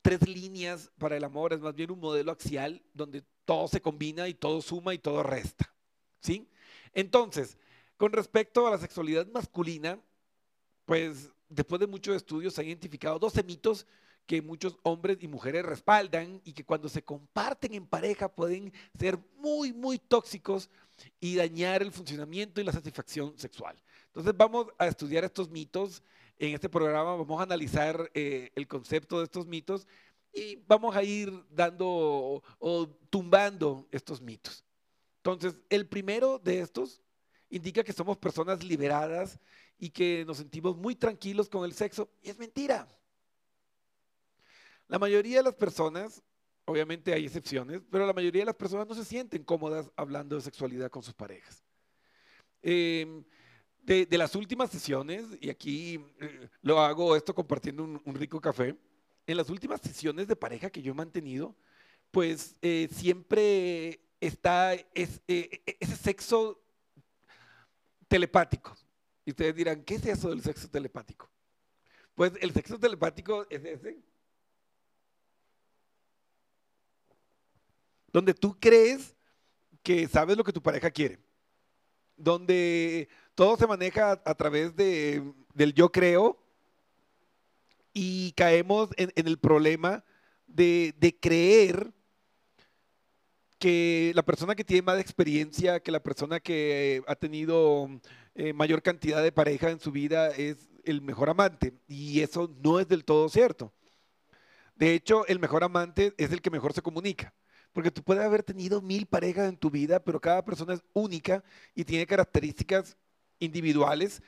tres 0.03 0.29
líneas 0.29 0.89
para 0.99 1.17
el 1.17 1.25
amor, 1.25 1.53
es 1.53 1.59
más 1.59 1.75
bien 1.75 1.91
un 1.91 1.99
modelo 1.99 2.31
axial 2.31 2.81
donde 2.95 3.25
todo 3.45 3.67
se 3.67 3.83
combina 3.83 4.29
y 4.29 4.35
todo 4.35 4.62
suma 4.62 4.95
y 4.95 4.99
todo 4.99 5.25
resta. 5.25 5.75
¿Sí? 6.21 6.49
Entonces, 6.95 7.59
con 7.97 8.12
respecto 8.12 8.69
a 8.69 8.71
la 8.71 8.79
sexualidad 8.79 9.27
masculina, 9.27 9.99
pues 10.85 11.33
después 11.54 11.80
de 11.80 11.87
muchos 11.87 12.16
estudios, 12.16 12.54
se 12.54 12.61
han 12.61 12.68
identificado 12.68 13.18
12 13.18 13.42
mitos 13.42 13.87
que 14.26 14.40
muchos 14.40 14.78
hombres 14.82 15.18
y 15.21 15.28
mujeres 15.28 15.64
respaldan 15.64 16.40
y 16.44 16.52
que 16.52 16.64
cuando 16.64 16.88
se 16.88 17.02
comparten 17.02 17.75
en 17.75 17.87
pareja 17.87 18.28
pueden 18.28 18.73
ser 18.99 19.18
muy, 19.37 19.73
muy 19.73 19.99
tóxicos 19.99 20.71
y 21.21 21.37
dañar 21.37 21.82
el 21.82 21.92
funcionamiento 21.92 22.61
y 22.61 22.64
la 22.64 22.73
satisfacción 22.73 23.37
sexual. 23.37 23.76
Entonces 24.06 24.32
vamos 24.37 24.68
a 24.78 24.87
estudiar 24.87 25.25
estos 25.25 25.50
mitos 25.50 26.02
en 26.38 26.54
este 26.54 26.68
programa, 26.68 27.16
vamos 27.16 27.40
a 27.40 27.44
analizar 27.44 28.11
eh, 28.14 28.50
el 28.54 28.66
concepto 28.68 29.18
de 29.18 29.25
estos 29.25 29.47
mitos 29.47 29.87
y 30.32 30.56
vamos 30.66 30.94
a 30.97 31.02
ir 31.02 31.32
dando 31.50 32.42
o 32.59 32.88
tumbando 33.11 33.87
estos 33.90 34.21
mitos. 34.21 34.64
Entonces, 35.18 35.54
el 35.68 35.87
primero 35.87 36.38
de 36.38 36.61
estos 36.61 37.00
indica 37.49 37.85
que 37.85 37.92
somos 37.92 38.16
personas 38.16 38.64
liberadas 38.64 39.38
y 39.79 39.91
que 39.91 40.25
nos 40.26 40.38
sentimos 40.38 40.76
muy 40.76 40.95
tranquilos 40.95 41.49
con 41.49 41.64
el 41.64 41.73
sexo. 41.73 42.09
Y 42.23 42.31
es 42.31 42.38
mentira. 42.38 42.87
La 44.88 44.99
mayoría 44.99 45.38
de 45.38 45.45
las 45.45 45.55
personas, 45.55 46.23
obviamente 46.64 47.12
hay 47.12 47.25
excepciones, 47.25 47.81
pero 47.91 48.07
la 48.07 48.12
mayoría 48.12 48.43
de 48.43 48.47
las 48.47 48.57
personas 48.57 48.87
no 48.87 48.95
se 48.95 49.05
sienten 49.05 49.43
cómodas 49.43 49.91
hablando 49.97 50.37
de 50.37 50.43
sexualidad 50.43 50.91
con 50.91 51.02
sus 51.02 51.14
parejas. 51.14 51.64
Em, 52.62 53.25
de, 53.83 54.07
las 54.19 54.37
últimas 54.37 54.71
sesiones, 54.71 55.26
y 55.41 55.50
aquí 55.50 56.05
eh, 56.21 56.49
lo 56.61 56.81
hago 56.81 57.17
esto 57.17 57.35
compartiendo 57.35 57.83
un, 57.83 58.14
rico 58.14 58.41
café, 58.41 58.76
en 59.26 59.37
las 59.37 59.50
últimas 59.50 59.81
sesiones 59.81 60.29
de 60.29 60.37
pareja 60.37 60.71
que 60.71 60.83
yo 60.83 60.93
he 60.93 60.95
mantenido, 60.95 61.57
pues 62.11 62.57
eh, 62.62 62.88
siempre 62.93 64.00
está 64.21 64.75
eh, 64.75 64.87
ese 64.95 65.97
sexo 65.97 66.62
telepático. 68.09 68.76
Y 69.25 69.31
ustedes 69.31 69.55
dirán, 69.55 69.83
¿qué 69.85 69.95
es 69.97 70.07
eso 70.07 70.31
del 70.31 70.43
sexo 70.43 70.69
telepático? 70.69 71.31
Pues 72.14 72.33
el 72.41 72.52
sexo 72.52 72.79
telepático 72.79 73.47
es 73.49 73.64
ese. 73.64 73.99
Donde 78.12 78.35
tú 78.35 78.59
crees 78.59 79.17
que 79.83 80.07
sabes 80.09 80.37
lo 80.37 80.45
que 80.45 80.52
tu 80.52 80.62
pareja 80.62 80.91
quiere. 80.91 81.19
Donde 82.17 83.09
todo 83.35 83.57
se 83.57 83.67
maneja 83.67 84.21
a, 84.25 84.35
través 84.35 84.76
de, 84.76 85.33
del 85.55 85.73
yo 85.73 85.91
creo 85.91 86.38
y 87.95 88.33
caemos 88.33 88.91
en, 88.97 89.11
el 89.14 89.38
problema 89.38 90.05
de, 90.47 90.95
de 90.99 91.19
creer 91.19 91.93
que 93.59 94.12
la 94.14 94.25
persona 94.25 94.55
que 94.55 94.64
tiene 94.64 94.83
más 94.83 94.99
experiencia, 95.00 95.81
que 95.81 95.93
la 95.93 96.02
persona 96.02 96.41
que 96.41 97.02
ha 97.07 97.14
tenido 97.14 97.88
eh, 98.35 98.53
mayor 98.53 98.83
cantidad 98.83 99.23
de 99.23 99.33
pareja 99.33 99.71
en 99.71 99.81
su 99.81 99.93
vida 99.93 100.29
es 100.31 100.71
el 100.85 101.03
mejor 101.03 101.31
amante. 101.31 101.75
Y 101.89 102.21
eso 102.21 102.55
no 102.62 102.81
es 102.81 102.89
del 102.89 103.05
todo 103.05 103.29
cierto. 103.29 103.73
De 104.75 104.95
hecho, 104.95 105.27
el 105.27 105.39
mejor 105.39 105.65
amante 105.65 106.15
es 106.17 106.33
el 106.33 106.41
que 106.41 106.51
mejor 106.51 106.73
se 106.73 106.83
comunica. 106.83 107.35
Porque 107.73 107.91
tú 107.91 108.03
puedes 108.03 108.25
haber 108.25 108.43
tenido 108.43 108.83
mil 108.83 109.07
parejas 109.07 109.49
en 109.49 109.57
tu 109.57 109.71
vida, 109.71 110.03
pero 110.03 110.21
cada 110.21 110.45
persona 110.45 110.75
es 110.75 110.83
única 110.93 111.43
y 111.75 111.85
tiene 111.85 112.07
características 112.07 112.97
individuales 113.39 114.23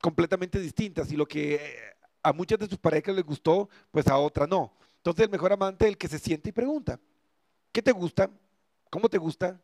completamente 0.00 0.58
distintas. 0.58 1.10
Y 1.10 1.16
lo 1.16 1.26
que 1.26 1.54
eh, 1.54 1.60
a 2.22 2.32
muchas 2.32 2.58
de 2.58 2.68
tus 2.68 2.78
parejas 2.78 3.14
les 3.14 3.24
gustó, 3.24 3.68
pues 3.90 4.06
a 4.08 4.18
otra 4.18 4.46
no. 4.46 4.76
Entonces 4.96 5.24
el 5.24 5.30
mejor 5.30 5.52
amante 5.52 5.84
es 5.84 5.90
el 5.90 5.98
que 5.98 6.08
se 6.08 6.18
siente 6.18 6.48
y 6.48 6.52
pregunta, 6.52 6.98
¿qué 7.72 7.82
te 7.82 7.92
gusta? 7.92 8.30
¿Cómo 8.90 9.08
te 9.08 9.18
gusta? 9.18 9.60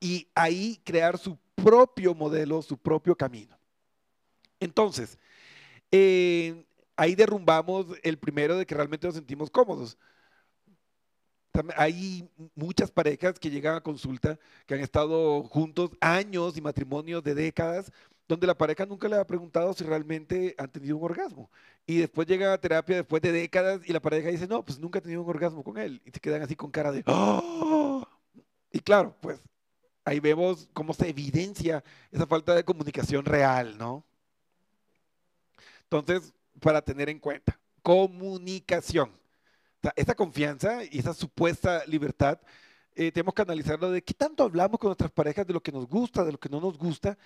Y 0.00 0.28
ahí 0.34 0.80
crear 0.84 1.18
su 1.18 1.38
propio 1.54 2.14
modelo, 2.14 2.62
su 2.62 2.76
propio 2.78 3.16
camino. 3.16 3.58
Entonces, 4.60 5.18
eh, 5.90 6.64
ahí 6.96 7.14
derrumbamos 7.14 7.86
el 8.02 8.18
primero 8.18 8.56
de 8.56 8.66
que 8.66 8.74
realmente 8.74 9.06
nos 9.06 9.16
sentimos 9.16 9.50
cómodos. 9.50 9.96
Hay 11.76 12.28
muchas 12.54 12.90
parejas 12.90 13.38
que 13.38 13.50
llegan 13.50 13.74
a 13.74 13.80
consulta 13.80 14.38
que 14.66 14.74
han 14.74 14.80
estado 14.80 15.42
juntos 15.44 15.90
años 16.00 16.56
y 16.56 16.60
matrimonios 16.60 17.22
de 17.24 17.34
décadas, 17.34 17.90
donde 18.28 18.46
la 18.46 18.56
pareja 18.56 18.86
nunca 18.86 19.08
le 19.08 19.16
ha 19.16 19.26
preguntado 19.26 19.72
si 19.72 19.82
realmente 19.82 20.54
han 20.58 20.70
tenido 20.70 20.96
un 20.96 21.04
orgasmo. 21.04 21.50
Y 21.86 21.96
después 21.98 22.28
llega 22.28 22.52
a 22.52 22.60
terapia 22.60 22.96
después 22.96 23.22
de 23.22 23.32
décadas 23.32 23.80
y 23.86 23.92
la 23.92 24.00
pareja 24.00 24.28
dice, 24.28 24.46
no, 24.46 24.64
pues 24.64 24.78
nunca 24.78 24.98
he 24.98 25.02
tenido 25.02 25.22
un 25.22 25.30
orgasmo 25.30 25.64
con 25.64 25.78
él. 25.78 26.00
Y 26.04 26.10
se 26.10 26.20
quedan 26.20 26.42
así 26.42 26.54
con 26.54 26.70
cara 26.70 26.92
de, 26.92 27.02
¡Oh! 27.06 28.06
Y 28.70 28.80
claro, 28.80 29.16
pues 29.20 29.40
ahí 30.08 30.20
vemos 30.20 30.68
cómo 30.72 30.92
se 30.94 31.08
evidencia 31.08 31.84
esa 32.10 32.26
falta 32.26 32.54
de 32.54 32.64
comunicación 32.64 33.24
real, 33.24 33.76
¿no? 33.78 34.04
Entonces, 35.82 36.32
para 36.60 36.82
tener 36.82 37.08
en 37.08 37.18
cuenta, 37.18 37.58
comunicación. 37.82 39.10
esa 39.96 40.14
confianza 40.14 40.82
y 40.84 40.98
esa 40.98 41.14
supuesta 41.14 41.84
libertad 41.86 42.38
eh, 42.94 43.12
tenemos 43.12 43.32
que 43.32 43.42
analizarlo 43.42 43.90
de 43.92 44.02
qué 44.02 44.12
tanto 44.12 44.42
hablamos 44.42 44.80
con 44.80 44.88
nuestras 44.88 45.12
parejas 45.12 45.46
de 45.46 45.52
lo 45.52 45.62
que 45.62 45.70
nos 45.70 45.86
gusta, 45.86 46.24
de 46.24 46.32
lo 46.32 46.38
que 46.38 46.48
no 46.48 46.60
nos 46.60 46.76
gusta, 46.76 47.16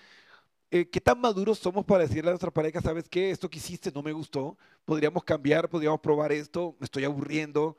eh, 0.69 0.87
qué 0.87 1.01
tan 1.01 1.19
maduros 1.19 1.57
somos 1.59 1.83
para 1.83 2.03
decirle 2.03 2.29
a 2.29 2.33
nuestra 2.33 2.51
pareja, 2.51 2.79
sabes 2.79 3.09
qué, 3.09 3.31
esto 3.31 3.49
que 3.49 3.57
hiciste 3.57 3.91
no 3.91 4.03
me 4.03 4.11
gustó, 4.11 4.55
podríamos 4.85 5.23
cambiar, 5.23 5.69
podríamos 5.69 5.99
probar 5.99 6.31
esto, 6.31 6.75
me 6.79 6.85
estoy 6.85 7.05
aburriendo, 7.05 7.75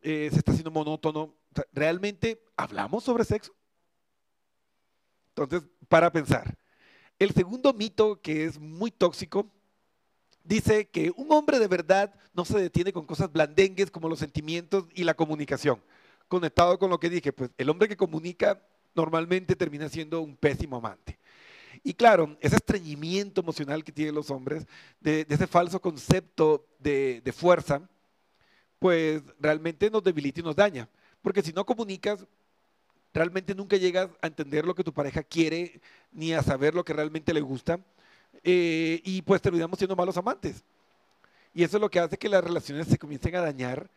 eh, 0.00 0.28
se 0.32 0.38
está 0.38 0.52
haciendo 0.52 0.70
monótono. 0.70 1.34
¿Realmente 1.72 2.42
hablamos 2.56 3.04
sobre 3.04 3.24
sexo? 3.24 3.54
Entonces, 5.34 5.68
para 5.88 6.12
pensar. 6.12 6.56
El 7.18 7.32
segundo 7.32 7.72
mito, 7.72 8.20
que 8.20 8.44
es 8.44 8.58
muy 8.58 8.90
tóxico, 8.90 9.50
dice 10.44 10.88
que 10.88 11.12
un 11.16 11.30
hombre 11.32 11.58
de 11.58 11.68
verdad 11.68 12.14
no 12.34 12.44
se 12.44 12.58
detiene 12.58 12.92
con 12.92 13.06
cosas 13.06 13.32
blandengues 13.32 13.90
como 13.90 14.08
los 14.08 14.18
sentimientos 14.18 14.86
y 14.94 15.04
la 15.04 15.14
comunicación. 15.14 15.82
Conectado 16.28 16.78
con 16.78 16.90
lo 16.90 16.98
que 16.98 17.10
dije, 17.10 17.32
pues 17.32 17.50
el 17.56 17.70
hombre 17.70 17.88
que 17.88 17.96
comunica 17.96 18.60
normalmente 18.94 19.56
termina 19.56 19.88
siendo 19.88 20.20
un 20.20 20.36
pésimo 20.36 20.76
amante. 20.76 21.18
Y 21.82 21.94
claro, 21.94 22.36
ese 22.40 22.56
estreñimiento 22.56 23.40
emocional 23.40 23.82
que 23.84 23.92
tienen 23.92 24.14
los 24.14 24.30
hombres, 24.30 24.66
de, 25.00 25.26
ese 25.28 25.46
falso 25.46 25.80
concepto 25.80 26.66
de, 26.78 27.22
de 27.24 27.32
fuerza, 27.32 27.88
pues 28.78 29.22
realmente 29.38 29.90
nos 29.90 30.02
debilita 30.02 30.40
y 30.40 30.42
nos 30.42 30.56
daña. 30.56 30.88
Porque 31.22 31.42
si 31.42 31.52
no 31.52 31.64
comunicas, 31.64 32.26
realmente 33.12 33.54
nunca 33.54 33.76
llegas 33.76 34.08
a 34.20 34.26
entender 34.26 34.64
lo 34.64 34.74
que 34.74 34.84
tu 34.84 34.92
pareja 34.92 35.22
quiere, 35.22 35.80
ni 36.12 36.32
a 36.32 36.42
saber 36.42 36.74
lo 36.74 36.84
que 36.84 36.92
realmente 36.92 37.34
le 37.34 37.40
gusta, 37.40 37.80
eh, 38.44 39.00
y 39.04 39.22
pues 39.22 39.42
terminamos 39.42 39.78
siendo 39.78 39.96
malos 39.96 40.16
amantes. 40.16 40.64
Y 41.54 41.62
eso 41.62 41.76
es 41.76 41.80
lo 41.80 41.90
que 41.90 42.00
hace 42.00 42.16
que 42.16 42.28
las 42.28 42.42
relaciones 42.42 42.86
se 42.86 42.98
comiencen 42.98 43.34
a 43.36 43.40
dañar 43.40 43.90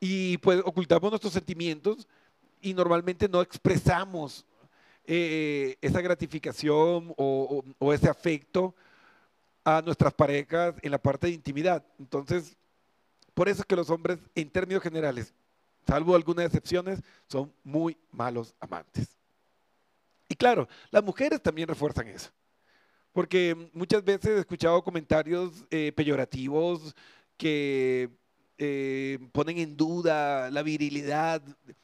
y 0.00 0.38
pues 0.38 0.60
ocultamos 0.64 1.10
nuestros 1.10 1.32
sentimientos 1.32 2.06
y 2.60 2.74
normalmente 2.74 3.28
no 3.28 3.40
expresamos 3.40 4.44
eh, 5.06 5.76
esa 5.80 6.00
gratificación 6.00 7.14
o, 7.16 7.64
ese 7.92 8.08
afecto 8.08 8.74
a 9.64 9.80
nuestras 9.82 10.12
parejas 10.12 10.74
en 10.82 10.90
la 10.90 10.98
parte 10.98 11.28
de 11.28 11.34
intimidad. 11.34 11.84
Entonces, 11.98 12.56
por 13.34 13.48
eso 13.48 13.62
es 13.62 13.66
que 13.66 13.76
los 13.76 13.90
hombres, 13.90 14.18
en 14.34 14.50
términos 14.50 14.82
generales, 14.82 15.32
salvo 15.88 16.14
algunas 16.14 16.44
excepciones, 16.44 17.02
son 17.26 17.50
muy 17.64 17.96
malos 18.12 18.54
amantes. 18.60 19.16
Y 20.28 20.34
claro, 20.34 20.68
las 20.90 21.02
mujeres 21.02 21.42
también 21.42 21.66
refuerzan 21.66 22.08
eso. 22.08 22.30
Porque 23.12 23.56
muchas 23.72 24.04
veces 24.04 24.36
he 24.36 24.40
escuchado 24.40 24.84
comentarios 24.84 25.64
eh, 25.70 25.90
peyorativos 25.96 26.94
que 27.38 28.10
eh, 28.58 29.18
ponen 29.32 29.58
en 29.58 29.76
duda 29.76 30.50
la 30.50 30.62
virilidad 30.62 31.40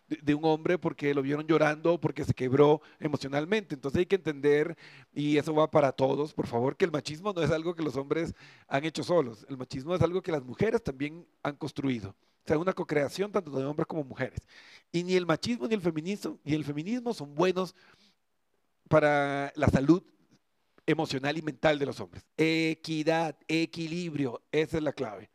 de, 0.07 0.35
un 0.35 0.45
hombre 0.45 0.77
porque 0.77 1.15
lo 1.15 1.23
vieron 1.23 1.47
llorando, 1.47 1.99
porque 1.99 2.25
se 2.25 2.35
quebró 2.35 2.83
emocionalmente. 3.01 3.75
Entonces 3.75 4.01
hay 4.01 4.07
que 4.07 4.17
entender, 4.17 4.77
y 5.15 5.39
eso 5.39 5.55
va 5.55 5.71
para 5.71 5.93
todos, 5.93 6.35
por 6.35 6.47
favor, 6.47 6.77
que 6.77 6.85
el 6.85 6.93
machismo 6.93 7.33
no 7.33 7.43
es 7.43 7.51
algo 7.51 7.75
que 7.75 7.83
los 7.83 7.97
hombres 7.97 8.35
han 8.69 8.85
hecho 8.85 9.03
solos. 9.03 9.47
El 9.49 9.57
machismo 9.57 9.95
es 9.95 10.03
algo 10.03 10.21
que 10.21 10.31
las 10.31 10.45
mujeres 10.45 10.83
también 10.83 11.27
han 11.43 11.57
construido. 11.57 12.15
O 12.45 12.47
sea, 12.47 12.59
una 12.59 12.75
co-creación 12.75 13.33
tanto 13.33 13.51
de 13.51 13.65
hombres 13.65 13.87
como 13.87 14.05
mujeres. 14.05 14.41
Y 14.93 15.03
ni 15.03 15.15
el 15.15 15.25
machismo 15.25 15.67
ni 15.67 15.75
el 15.75 15.81
feminismo, 15.81 16.39
ni 16.45 16.55
el 16.55 16.65
feminismo 16.65 17.15
son 17.15 17.35
buenos 17.35 17.75
para 18.89 19.51
la 19.57 19.69
salud 19.69 20.03
emocional 20.87 21.39
y 21.39 21.43
mental 21.43 21.79
de 21.79 21.87
los 21.87 21.99
hombres. 22.01 22.23
Equidad, 22.37 23.37
equilibrio, 23.49 24.43
esa 24.53 24.77
es 24.77 24.83
la 24.83 24.93
clave. 24.93 25.31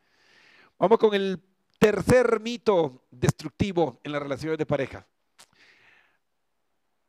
Vamos 0.78 1.00
con 1.00 1.16
el 1.16 1.42
tercer 1.80 2.40
mito 2.40 3.04
destructivo 3.10 4.00
en 4.04 4.12
las 4.12 4.22
relaciones 4.22 4.60
de 4.60 4.66
pareja. 4.68 5.08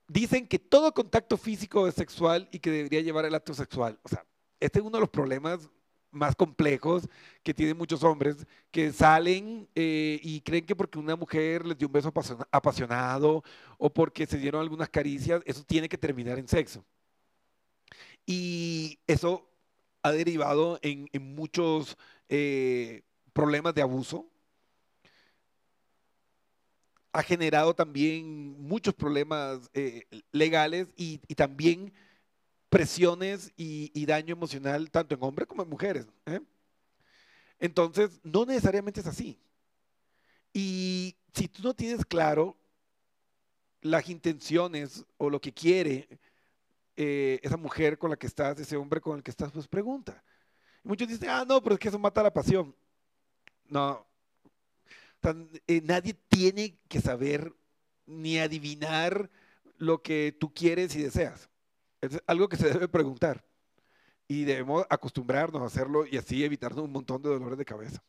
Dicen 0.08 0.48
que 0.48 0.58
todo 0.58 0.94
contacto 0.94 1.36
físico 1.36 1.86
es 1.86 1.94
sexual 1.94 2.48
y 2.50 2.58
que 2.58 2.70
debería 2.70 3.02
llevar 3.02 3.26
el 3.26 3.34
acto 3.34 3.52
sexual. 3.52 3.98
O 4.02 4.08
sea, 4.08 4.24
este 4.58 4.78
es 4.78 4.84
uno 4.84 4.96
de 4.96 5.00
los 5.00 5.10
problemas 5.10 5.68
más 6.10 6.34
complejos 6.34 7.08
que 7.42 7.54
tienen 7.54 7.76
muchos 7.76 8.02
hombres 8.02 8.46
que 8.70 8.92
salen 8.92 9.68
eh, 9.74 10.20
y 10.22 10.40
creen 10.40 10.66
que 10.66 10.76
porque 10.76 10.98
una 10.98 11.16
mujer 11.16 11.66
les 11.66 11.78
dio 11.78 11.88
un 11.88 11.92
beso 11.92 12.12
apasionado 12.50 13.42
o 13.78 13.90
porque 13.92 14.26
se 14.26 14.38
dieron 14.38 14.60
algunas 14.60 14.88
caricias, 14.88 15.42
eso 15.44 15.64
tiene 15.64 15.88
que 15.88 15.98
terminar 15.98 16.38
en 16.38 16.48
sexo. 16.48 16.84
Y 18.26 18.98
eso 19.06 19.48
ha 20.02 20.12
derivado 20.12 20.78
en, 20.82 21.08
muchos 21.34 21.96
eh, 22.28 23.02
problemas 23.32 23.74
de 23.74 23.82
abuso, 23.82 24.30
ha 27.12 27.22
generado 27.22 27.74
también 27.74 28.62
muchos 28.62 28.94
problemas 28.94 29.70
eh, 29.74 30.06
legales 30.32 30.88
y, 30.96 31.18
también 31.34 31.92
presiones 32.70 33.52
y, 33.56 34.06
daño 34.06 34.32
emocional 34.32 34.90
tanto 34.90 35.14
en 35.14 35.22
hombres 35.22 35.46
como 35.48 35.62
en 35.62 35.68
mujeres. 35.68 36.06
¿eh? 36.24 36.40
Entonces, 37.58 38.20
no 38.22 38.46
necesariamente 38.46 39.00
es 39.00 39.06
así. 39.06 39.38
Y 40.54 41.16
si 41.34 41.48
tú 41.48 41.62
no 41.62 41.74
tienes 41.74 42.04
claro 42.04 42.56
las 43.82 44.08
intenciones 44.08 45.04
o 45.18 45.28
lo 45.28 45.40
que 45.40 45.52
quiere 45.52 46.08
eh, 46.96 47.40
esa 47.42 47.56
mujer 47.56 47.98
con 47.98 48.10
la 48.10 48.16
que 48.16 48.26
estás, 48.26 48.58
ese 48.60 48.76
hombre 48.76 49.00
con 49.00 49.16
el 49.16 49.22
que 49.22 49.30
estás, 49.30 49.52
pues 49.52 49.68
pregunta. 49.68 50.22
muchos 50.82 51.08
dicen, 51.08 51.28
ah, 51.28 51.44
no, 51.46 51.62
pero 51.62 51.74
es 51.74 51.80
que 51.80 51.88
eso 51.88 51.98
mata 51.98 52.22
la 52.22 52.32
pasión. 52.32 52.74
No. 53.66 54.06
Eh, 55.66 55.82
nadie 55.84 56.14
tiene 56.28 56.78
que 56.88 57.00
saber 57.00 57.52
ni 58.06 58.38
adivinar 58.38 59.30
lo 59.76 60.02
que 60.02 60.34
tú 60.38 60.52
quieres 60.54 60.94
y 60.96 61.02
deseas. 61.02 61.49
Es 62.00 62.20
algo 62.26 62.48
que 62.48 62.56
se 62.56 62.68
debe 62.68 62.88
preguntar. 62.88 63.44
Y 64.28 64.44
debemos 64.44 64.86
acostumbrarnos 64.88 65.60
a 65.62 65.66
hacerlo 65.66 66.06
y 66.06 66.16
así 66.16 66.44
evitarnos 66.44 66.84
un 66.84 66.92
montón 66.92 67.20
de 67.22 67.28
dolores 67.28 67.58
de 67.58 67.64
cabeza. 67.64 68.02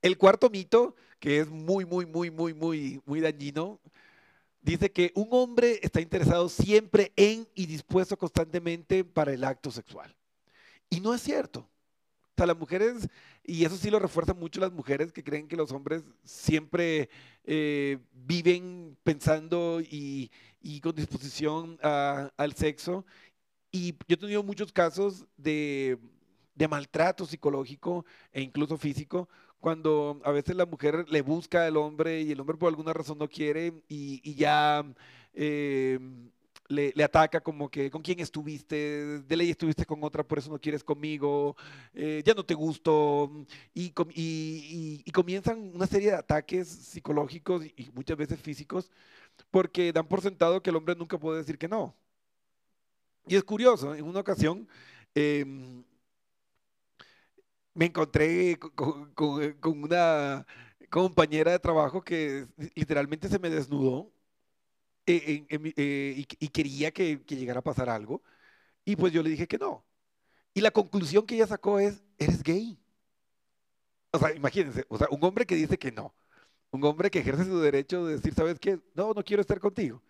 El 0.00 0.18
cuarto 0.18 0.50
mito, 0.50 0.96
que 1.20 1.38
es 1.38 1.48
muy, 1.48 1.84
muy, 1.84 2.06
muy, 2.06 2.30
muy, 2.30 2.54
muy, 2.54 3.00
muy 3.04 3.20
dañino, 3.20 3.80
dice 4.60 4.90
que 4.90 5.12
un 5.14 5.28
hombre 5.30 5.78
está 5.82 6.00
interesado 6.00 6.48
siempre 6.48 7.12
en 7.16 7.46
y 7.54 7.66
dispuesto 7.66 8.16
constantemente 8.16 9.04
para 9.04 9.32
el 9.32 9.44
acto 9.44 9.70
sexual. 9.70 10.16
Y 10.90 11.00
no 11.00 11.14
es 11.14 11.22
cierto. 11.22 11.68
O 12.34 12.34
sea, 12.34 12.46
las 12.46 12.56
mujeres, 12.56 13.08
y 13.44 13.64
eso 13.64 13.76
sí 13.76 13.90
lo 13.90 13.98
refuerzan 13.98 14.38
mucho 14.38 14.58
las 14.58 14.72
mujeres 14.72 15.12
que 15.12 15.22
creen 15.22 15.48
que 15.48 15.56
los 15.56 15.70
hombres 15.70 16.02
siempre 16.24 17.10
eh, 17.44 17.98
viven 18.12 18.96
pensando 19.02 19.80
y, 19.82 20.30
con 20.82 20.94
disposición 20.94 21.78
al 21.82 22.54
sexo. 22.54 23.04
Y 23.70 23.92
yo 24.08 24.14
he 24.14 24.16
tenido 24.16 24.42
muchos 24.42 24.72
casos 24.72 25.26
de, 25.36 25.98
maltrato 26.70 27.26
psicológico 27.26 28.06
e 28.32 28.40
incluso 28.40 28.78
físico, 28.78 29.28
cuando 29.60 30.20
a 30.24 30.30
veces 30.30 30.56
la 30.56 30.64
mujer 30.64 31.04
le 31.10 31.20
busca 31.20 31.66
al 31.66 31.76
hombre 31.76 32.22
y 32.22 32.32
el 32.32 32.40
hombre 32.40 32.56
por 32.56 32.68
alguna 32.68 32.94
razón 32.94 33.18
no 33.18 33.28
quiere 33.28 33.74
y, 33.88 34.34
ya 34.34 34.84
eh, 35.34 35.98
le, 36.68 37.04
ataca 37.04 37.40
como 37.40 37.70
que 37.70 37.90
con 37.90 38.02
quién 38.02 38.20
estuviste, 38.20 39.20
de 39.22 39.36
ley 39.36 39.50
estuviste 39.50 39.84
con 39.86 40.02
otra, 40.04 40.22
por 40.24 40.38
eso 40.38 40.50
no 40.50 40.60
quieres 40.60 40.84
conmigo, 40.84 41.56
eh, 41.94 42.22
ya 42.24 42.34
no 42.34 42.44
te 42.44 42.54
gusto, 42.54 43.30
y, 43.74 43.92
y, 45.04 45.10
comienzan 45.12 45.72
una 45.74 45.86
serie 45.86 46.10
de 46.10 46.16
ataques 46.16 46.68
psicológicos 46.68 47.64
y, 47.64 47.90
muchas 47.94 48.16
veces 48.16 48.40
físicos, 48.40 48.90
porque 49.50 49.92
dan 49.92 50.06
por 50.08 50.22
sentado 50.22 50.62
que 50.62 50.70
el 50.70 50.76
hombre 50.76 50.94
nunca 50.96 51.18
puede 51.18 51.38
decir 51.38 51.58
que 51.58 51.68
no. 51.68 51.94
Y 53.26 53.36
es 53.36 53.44
curioso, 53.44 53.94
en 53.94 54.04
una 54.04 54.20
ocasión 54.20 54.68
em, 55.14 55.84
me 57.74 57.86
encontré 57.86 58.58
con, 58.58 59.12
con 59.14 59.82
una 59.82 60.46
compañera 60.90 61.52
de 61.52 61.58
trabajo 61.58 62.02
que 62.02 62.46
literalmente 62.74 63.28
se 63.28 63.38
me 63.38 63.50
desnudó 63.50 64.12
eh, 65.06 65.46
eh, 65.48 66.26
y, 66.38 66.48
quería 66.48 66.92
que, 66.92 67.18
llegara 67.28 67.60
a 67.60 67.62
pasar 67.62 67.88
algo. 67.88 68.22
Y 68.84 68.96
pues 68.96 69.12
yo 69.12 69.22
le 69.22 69.30
dije 69.30 69.48
que 69.48 69.58
no. 69.58 69.84
Y 70.54 70.60
la 70.60 70.70
conclusión 70.70 71.26
que 71.26 71.36
ella 71.36 71.46
sacó 71.46 71.78
es, 71.78 72.02
eres 72.18 72.42
gay. 72.42 72.78
O 74.12 74.18
sea, 74.18 74.34
imagínense, 74.34 74.84
o 74.88 74.98
sea, 74.98 75.08
un 75.10 75.24
hombre 75.24 75.46
que 75.46 75.56
dice 75.56 75.78
que 75.78 75.92
no. 75.92 76.14
Un 76.70 76.84
hombre 76.84 77.10
que 77.10 77.20
ejerce 77.20 77.44
su 77.44 77.60
derecho 77.60 78.06
de 78.06 78.16
decir, 78.16 78.34
¿sabes 78.34 78.58
qué? 78.58 78.80
No, 78.94 79.12
no 79.14 79.24
quiero 79.24 79.40
estar 79.40 79.60
contigo. 79.60 80.02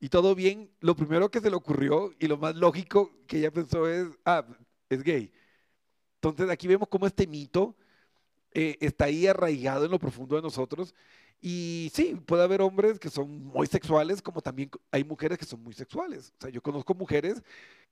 Y 0.00 0.08
todo 0.08 0.34
bien, 0.34 0.70
lo 0.80 0.96
primero 0.96 1.30
que 1.30 1.40
se 1.40 1.50
le 1.50 1.56
ocurrió 1.56 2.12
y 2.18 2.26
lo 2.26 2.38
más 2.38 2.56
lógico 2.56 3.12
que 3.26 3.38
ella 3.38 3.50
pensó 3.50 3.88
es, 3.88 4.08
ah, 4.24 4.46
es 4.88 5.02
gay. 5.02 5.32
Entonces 6.16 6.50
aquí 6.50 6.68
vemos 6.68 6.88
cómo 6.88 7.06
este 7.06 7.26
mito 7.26 7.76
eh, 8.52 8.76
está 8.80 9.06
ahí 9.06 9.26
arraigado 9.26 9.84
en 9.84 9.90
lo 9.90 9.98
profundo 9.98 10.36
de 10.36 10.42
nosotros 10.42 10.94
y 11.40 11.90
sí, 11.94 12.16
puede 12.26 12.42
haber 12.42 12.60
hombres 12.60 12.98
que 12.98 13.08
son 13.10 13.44
muy 13.46 13.66
sexuales, 13.66 14.20
como 14.20 14.42
también 14.42 14.70
hay 14.90 15.04
mujeres 15.04 15.38
que 15.38 15.46
son 15.46 15.62
muy 15.62 15.72
sexuales. 15.74 16.32
O 16.38 16.42
sea, 16.42 16.50
yo 16.50 16.62
conozco 16.62 16.94
mujeres 16.94 17.42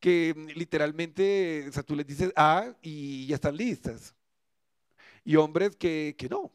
que 0.00 0.34
mm, 0.36 0.58
literalmente, 0.58 1.66
o 1.68 1.72
sea, 1.72 1.82
tú 1.82 1.96
les 1.96 2.06
dices 2.06 2.32
ah, 2.36 2.72
y 2.82 3.26
ya 3.26 3.36
están 3.36 3.56
listas. 3.56 4.14
Y 5.24 5.36
hombres 5.36 5.76
que, 5.76 6.14
que 6.18 6.28
no. 6.28 6.52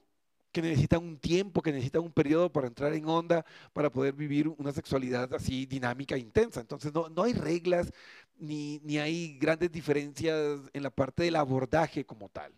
que 0.52 0.62
necesitan 0.62 1.04
un 1.04 1.18
tiempo, 1.20 1.62
que 1.62 1.72
necesitan 1.72 2.04
un 2.04 2.12
periodo 2.14 2.52
para 2.52 2.68
entrar 2.68 2.94
en 2.94 3.08
onda, 3.08 3.46
para 3.74 3.92
poder 3.92 4.14
vivir 4.16 4.48
una 4.50 4.72
sexualidad 4.72 5.34
así 5.34 5.66
dinámica 5.66 6.16
e 6.16 6.20
intensa. 6.20 6.62
Entonces 6.62 6.94
no, 6.94 7.10
no 7.10 7.24
hay 7.24 7.34
reglas 7.34 7.92
ni, 8.38 8.80
ni 8.84 8.98
hay 9.00 9.38
grandes 9.40 9.72
diferencias 9.72 10.62
en 10.74 10.84
la 10.84 10.92
parte 10.92 11.24
del 11.24 11.36
abordaje 11.38 12.06
como 12.06 12.30
tal. 12.30 12.54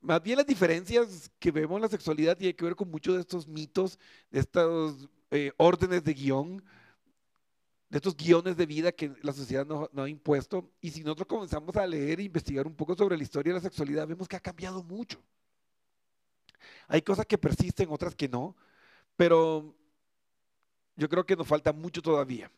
Más 0.00 0.22
bien 0.22 0.38
las 0.38 0.46
diferencias 0.46 1.30
que 1.38 1.50
vemos 1.50 1.76
en 1.76 1.82
la 1.82 1.88
sexualidad 1.88 2.36
tienen 2.36 2.56
que 2.56 2.64
ver 2.64 2.74
con 2.74 2.90
muchos 2.90 3.14
de 3.14 3.20
estos 3.20 3.46
mitos, 3.46 3.98
de 4.30 4.40
estos 4.40 5.08
eh, 5.30 5.52
órdenes 5.58 6.02
de 6.02 6.14
guion, 6.14 6.64
de 7.90 7.98
estos 7.98 8.16
guiones 8.16 8.56
de 8.56 8.66
vida 8.66 8.92
que 8.92 9.12
la 9.22 9.32
sociedad 9.32 9.66
nos 9.66 9.92
no 9.92 10.04
ha 10.04 10.08
impuesto. 10.08 10.70
Y 10.80 10.90
si 10.90 11.02
nosotros 11.02 11.28
comenzamos 11.28 11.76
a 11.76 11.86
leer 11.86 12.20
e 12.20 12.24
investigar 12.24 12.66
un 12.66 12.74
poco 12.74 12.94
sobre 12.94 13.16
la 13.16 13.22
historia 13.22 13.52
de 13.52 13.58
la 13.58 13.62
sexualidad, 13.62 14.06
vemos 14.06 14.26
que 14.26 14.36
ha 14.36 14.40
cambiado 14.40 14.82
mucho. 14.82 15.20
Hay 16.88 17.02
cosas 17.02 17.26
que 17.26 17.38
persisten, 17.38 17.88
otras 17.90 18.14
que 18.14 18.28
no, 18.28 18.56
pero 19.16 19.74
yo 20.96 21.08
creo 21.08 21.26
que 21.26 21.36
nos 21.36 21.46
falta 21.46 21.72
mucho 21.72 22.00
todavía. 22.00 22.50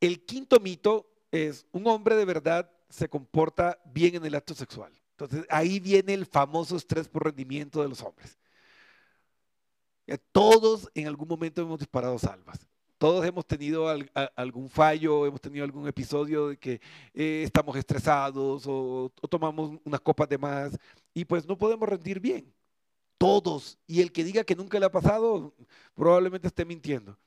El 0.00 0.24
quinto 0.24 0.60
mito 0.60 1.10
es, 1.30 1.66
un 1.72 1.86
hombre 1.86 2.16
de 2.16 2.24
verdad 2.24 2.70
se 2.88 3.08
comporta 3.08 3.80
bien 3.86 4.16
en 4.16 4.26
el 4.26 4.34
acto 4.34 4.54
sexual. 4.54 4.92
Entonces 5.16 5.46
ahí 5.48 5.78
viene 5.80 6.14
el 6.14 6.26
famoso 6.26 6.76
estrés 6.76 7.08
por 7.08 7.24
rendimiento 7.24 7.82
de 7.82 7.88
los 7.88 8.02
hombres. 8.02 8.38
Todos 10.32 10.90
en 10.94 11.06
algún 11.06 11.28
momento 11.28 11.62
hemos 11.62 11.78
disparado 11.78 12.18
salvas. 12.18 12.66
Todos 12.98 13.24
hemos 13.26 13.46
tenido 13.46 13.86
algún 14.36 14.68
fallo, 14.70 15.26
hemos 15.26 15.40
tenido 15.40 15.64
algún 15.64 15.86
episodio 15.88 16.48
de 16.48 16.56
que 16.56 16.80
eh, 17.12 17.42
estamos 17.44 17.76
estresados 17.76 18.64
o, 18.66 19.12
tomamos 19.28 19.78
unas 19.84 20.00
copas 20.00 20.28
de 20.28 20.38
más 20.38 20.78
y 21.12 21.24
pues 21.24 21.46
no 21.46 21.58
podemos 21.58 21.88
rendir 21.88 22.20
bien. 22.20 22.52
Todos. 23.18 23.78
Y 23.86 24.00
el 24.00 24.12
que 24.12 24.24
diga 24.24 24.44
que 24.44 24.56
nunca 24.56 24.78
le 24.78 24.86
ha 24.86 24.92
pasado, 24.92 25.54
probablemente 25.94 26.48
esté 26.48 26.64
mintiendo. 26.64 27.18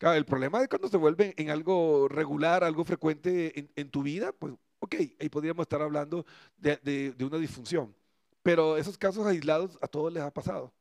el 0.00 0.24
problema 0.24 0.62
es 0.62 0.68
cuando 0.68 0.88
se 0.88 0.96
vuelve 0.96 1.34
en 1.36 1.50
algo 1.50 2.08
regular, 2.08 2.64
algo 2.64 2.84
frecuente 2.84 3.70
en, 3.76 3.90
tu 3.90 4.02
vida, 4.02 4.32
pues 4.32 4.54
ok, 4.80 4.94
ahí 5.20 5.28
podríamos 5.28 5.64
estar 5.64 5.80
hablando 5.80 6.26
de, 6.58 7.14
de 7.16 7.24
una 7.24 7.38
disfunción. 7.38 7.94
Pero 8.42 8.76
esos 8.76 8.98
casos 8.98 9.26
aislados 9.26 9.78
a 9.80 9.86
todos 9.86 10.12
les 10.12 10.22
ha 10.22 10.30
pasado. 10.32 10.72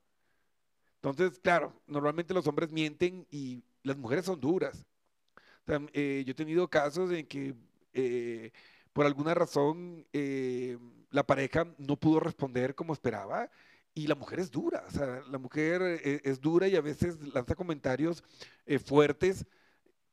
Entonces, 1.01 1.39
claro, 1.39 1.73
normalmente 1.87 2.33
los 2.33 2.45
hombres 2.47 2.71
mienten 2.71 3.25
y 3.31 3.63
las 3.83 3.97
mujeres 3.97 4.25
son 4.25 4.39
duras. 4.39 4.85
Eh, 5.93 6.23
yo 6.25 6.31
he 6.31 6.35
tenido 6.35 6.67
casos 6.67 7.11
en 7.11 7.27
que 7.27 7.53
eh, 7.93 8.51
por 8.91 9.05
alguna 9.05 9.33
razón 9.33 10.05
eh, 10.13 10.77
la 11.11 11.25
pareja 11.25 11.67
no 11.77 11.95
pudo 11.95 12.19
responder 12.19 12.75
como 12.75 12.93
esperaba 12.93 13.49
y 13.93 14.07
la 14.07 14.15
mujer 14.15 14.39
es 14.39 14.51
dura. 14.51 14.83
O 14.87 14.91
sea, 14.91 15.21
la 15.29 15.37
mujer 15.37 15.81
es 16.03 16.41
dura 16.41 16.67
y 16.67 16.75
a 16.75 16.81
veces 16.81 17.17
lanza 17.33 17.55
comentarios 17.55 18.23
fuertes 18.85 19.45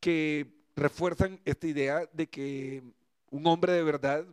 que 0.01 0.53
refuerzan 0.77 1.40
esta 1.44 1.66
idea 1.66 2.09
de 2.12 2.29
que 2.29 2.83
un 3.37 3.46
hombre 3.46 3.72
de 3.72 3.83
verdad 3.83 4.25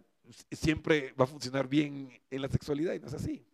siempre 0.52 1.14
va 1.20 1.26
a 1.26 1.28
funcionar 1.28 1.68
bien 1.68 2.10
en 2.30 2.42
la 2.42 2.50
sexualidad 2.50 2.94
y 2.94 3.00
no 3.00 3.08
es 3.08 3.14
así. 3.14 3.46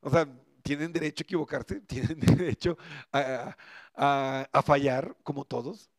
O 0.00 0.10
sea, 0.10 0.28
tienen 0.62 0.92
derecho 0.92 1.22
a 1.22 1.24
equivocarse, 1.24 1.80
tienen 1.86 2.20
derecho 2.20 2.76
a, 3.12 4.62
fallar, 4.64 5.16
como 5.22 5.44
todos. 5.44 5.90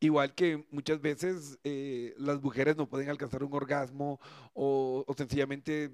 Igual 0.00 0.34
que 0.34 0.64
muchas 0.70 1.00
veces 1.00 1.58
eh, 1.64 2.14
las 2.18 2.40
mujeres 2.40 2.76
no 2.76 2.88
pueden 2.88 3.10
alcanzar 3.10 3.42
un 3.42 3.52
orgasmo 3.52 4.20
o, 4.54 5.04
sencillamente 5.16 5.90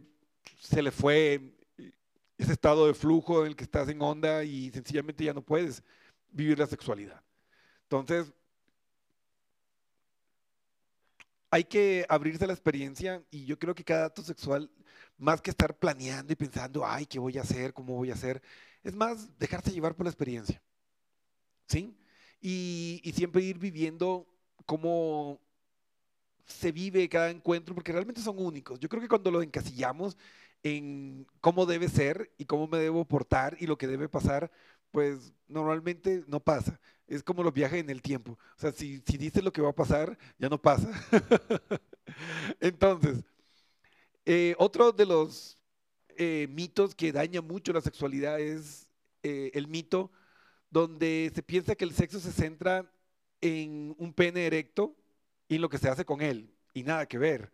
se 0.61 0.83
le 0.83 0.91
fue 0.91 1.55
ese 2.37 2.53
estado 2.53 2.87
de 2.87 2.95
flujo 2.95 3.41
en 3.43 3.49
el 3.49 3.57
que 3.57 3.65
estás 3.65 3.89
en 3.89 4.03
onda 4.03 4.45
y 4.45 4.71
sencillamente 4.71 5.25
ya 5.25 5.33
no 5.33 5.43
puedes 5.43 5.83
vivir 6.31 6.59
la 6.59 6.67
sexualidad. 6.67 7.23
Entonces, 7.85 8.33
hay 11.55 11.63
que 11.63 12.05
abrirse 12.09 12.43
a 12.43 12.49
la 12.49 12.53
experiencia 12.53 13.23
y 13.31 13.45
yo 13.45 13.57
creo 13.61 13.77
que 13.77 13.85
cada 13.85 14.07
acto 14.07 14.23
sexual 14.23 14.69
más 15.17 15.41
que 15.41 15.51
estar 15.51 15.79
planeando 15.79 16.33
y 16.33 16.37
pensando, 16.37 16.85
ay, 16.85 17.07
¿qué 17.07 17.21
voy 17.21 17.39
a 17.39 17.43
hacer? 17.43 17.73
¿Cómo 17.73 17.95
voy 17.95 18.11
a 18.11 18.15
hacer? 18.15 18.43
Es 18.83 18.97
más 18.97 19.39
dejarse 19.39 19.71
llevar 19.71 19.95
por 19.95 20.05
la 20.05 20.11
experiencia. 20.11 20.61
¿Sí? 21.69 21.97
Y, 22.41 23.01
y 23.05 23.13
siempre 23.13 23.43
ir 23.43 23.59
viviendo 23.59 24.27
cómo 24.67 25.41
se 26.45 26.73
vive 26.73 27.09
cada 27.09 27.31
encuentro, 27.31 27.73
porque 27.73 27.93
realmente 27.93 28.21
son 28.21 28.37
únicos. 28.41 28.81
Yo 28.81 28.89
creo 28.89 29.01
que 29.01 29.09
cuando 29.09 29.31
lo 29.31 29.41
encasillamos 29.41 30.17
en 30.65 31.25
cómo 31.41 31.67
debe 31.67 31.89
ser 31.89 32.33
y 32.37 32.47
cómo 32.47 32.67
me 32.67 32.79
debo 32.79 33.05
portar 33.05 33.57
y 33.61 33.69
lo 33.69 33.79
que 33.79 33.87
debe 33.87 34.09
pasar, 34.09 34.51
pues 34.91 35.33
normalmente 35.47 36.25
no 36.27 36.41
pasa. 36.41 36.81
Es 37.07 37.23
como 37.23 37.43
los 37.43 37.53
viajes 37.53 37.81
en 37.81 37.91
el 37.91 38.03
tiempo. 38.03 38.33
O 38.33 38.61
sea, 38.61 38.73
si, 38.73 39.03
si 39.07 39.19
dices 39.19 39.45
lo 39.45 39.53
que 39.53 39.63
va 39.63 39.71
a 39.71 39.75
pasar, 39.75 40.19
ya 40.39 40.49
no 40.49 40.61
pasa. 40.61 40.91
Entonces, 42.61 43.25
eh, 44.25 44.55
otro 44.59 44.93
de 44.93 45.07
los 45.07 45.59
eh, 46.17 46.47
mitos 46.51 46.95
que 46.95 47.13
daña 47.13 47.43
mucho 47.43 47.73
la 47.73 47.81
sexualidad 47.81 48.41
es 48.41 48.89
eh, 49.23 49.51
el 49.55 49.69
mito 49.69 50.11
donde 50.71 51.31
se 51.35 51.43
piensa 51.43 51.75
que 51.75 51.85
el 51.85 51.95
sexo 51.95 52.21
se 52.21 52.33
centra 52.33 52.91
en 53.41 53.95
un 53.99 54.13
pene 54.15 54.47
erecto 54.47 54.97
y 55.49 55.57
en 55.57 55.63
lo 55.63 55.69
que 55.69 55.79
se 55.79 55.89
hace 55.89 56.05
con 56.05 56.23
él, 56.23 56.53
y 56.73 56.83
nada 56.83 57.07
que 57.07 57.19
ver. 57.19 57.53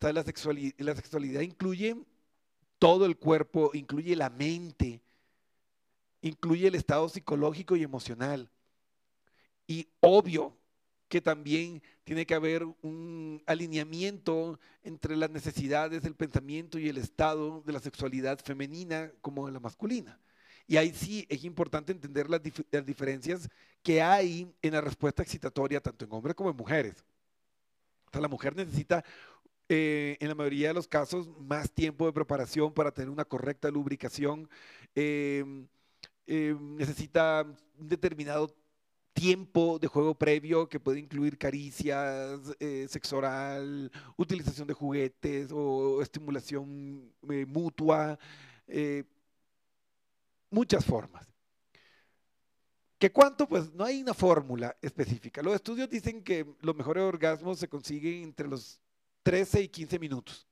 la, 0.00 0.22
sexualidad, 0.22 0.74
la 0.78 0.94
sexualidad 0.94 1.40
incluye 1.40 1.96
todo 2.78 3.06
el 3.06 3.16
cuerpo, 3.16 3.70
incluye 3.74 4.14
la 4.16 4.30
mente, 4.30 5.02
incluye 6.20 6.68
el 6.68 6.74
estado 6.74 7.08
psicológico 7.08 7.76
y 7.76 7.82
emocional. 7.82 8.50
Y 9.72 9.88
obvio, 10.00 10.54
que 11.08 11.22
también 11.22 11.82
tiene 12.04 12.26
que 12.26 12.34
haber 12.34 12.62
un 12.82 13.42
alineamiento 13.46 14.60
entre 14.82 15.16
las 15.16 15.30
necesidades 15.30 16.02
del 16.02 16.14
pensamiento 16.14 16.78
y 16.78 16.90
el 16.90 16.98
estado 16.98 17.62
de 17.62 17.72
la 17.72 17.80
sexualidad 17.80 18.38
femenina 18.44 19.10
como 19.22 19.46
de 19.46 19.52
la 19.52 19.60
masculina. 19.60 20.20
Y 20.66 20.76
ahí 20.76 20.92
sí 20.92 21.26
es 21.30 21.42
importante 21.44 21.90
entender 21.90 22.28
las, 22.28 22.42
diferencias 22.84 23.48
que 23.82 24.02
hay 24.02 24.54
en 24.60 24.74
la 24.74 24.82
respuesta 24.82 25.22
excitatoria 25.22 25.80
tanto 25.80 26.04
en 26.04 26.12
hombres 26.12 26.34
como 26.34 26.50
en 26.50 26.56
mujeres. 26.56 26.96
O 28.08 28.10
sea, 28.12 28.20
la 28.20 28.28
mujer 28.28 28.54
necesita 28.54 29.02
eh, 29.70 30.18
en 30.20 30.28
la 30.28 30.34
mayoría 30.34 30.68
de 30.68 30.74
los 30.74 30.86
casos 30.86 31.30
más 31.38 31.72
tiempo 31.72 32.04
de 32.04 32.12
preparación 32.12 32.74
para 32.74 32.92
tener 32.92 33.08
una 33.08 33.24
correcta 33.24 33.70
lubricación. 33.70 34.50
Eh, 34.94 35.64
eh, 36.26 36.54
necesita 36.60 37.46
un 37.78 37.88
determinado 37.88 38.54
tiempo 39.12 39.78
de 39.78 39.88
juego 39.88 40.14
previo 40.14 40.68
que 40.68 40.80
puede 40.80 40.98
incluir 41.00 41.38
caricias, 41.38 42.40
eh, 42.58 42.86
sexo 42.88 43.18
oral, 43.18 43.90
utilización 44.16 44.66
de 44.66 44.74
juguetes 44.74 45.50
o 45.52 46.00
estimulación 46.02 47.12
eh, 47.30 47.46
mutua, 47.46 48.18
eh, 48.66 49.04
muchas 50.50 50.84
formas. 50.84 51.26
¿Qué 52.98 53.10
cuánto? 53.12 53.48
Pues 53.48 53.72
no 53.72 53.84
hay 53.84 54.00
una 54.00 54.14
fórmula 54.14 54.76
específica. 54.80 55.42
Los 55.42 55.54
estudios 55.56 55.90
dicen 55.90 56.22
que 56.22 56.46
los 56.60 56.76
mejores 56.76 57.02
orgasmos 57.02 57.58
se 57.58 57.68
consiguen 57.68 58.22
entre 58.22 58.46
los 58.48 58.80
13 59.24 59.62
y 59.62 59.68
15 59.68 59.98
minutos. 59.98 60.46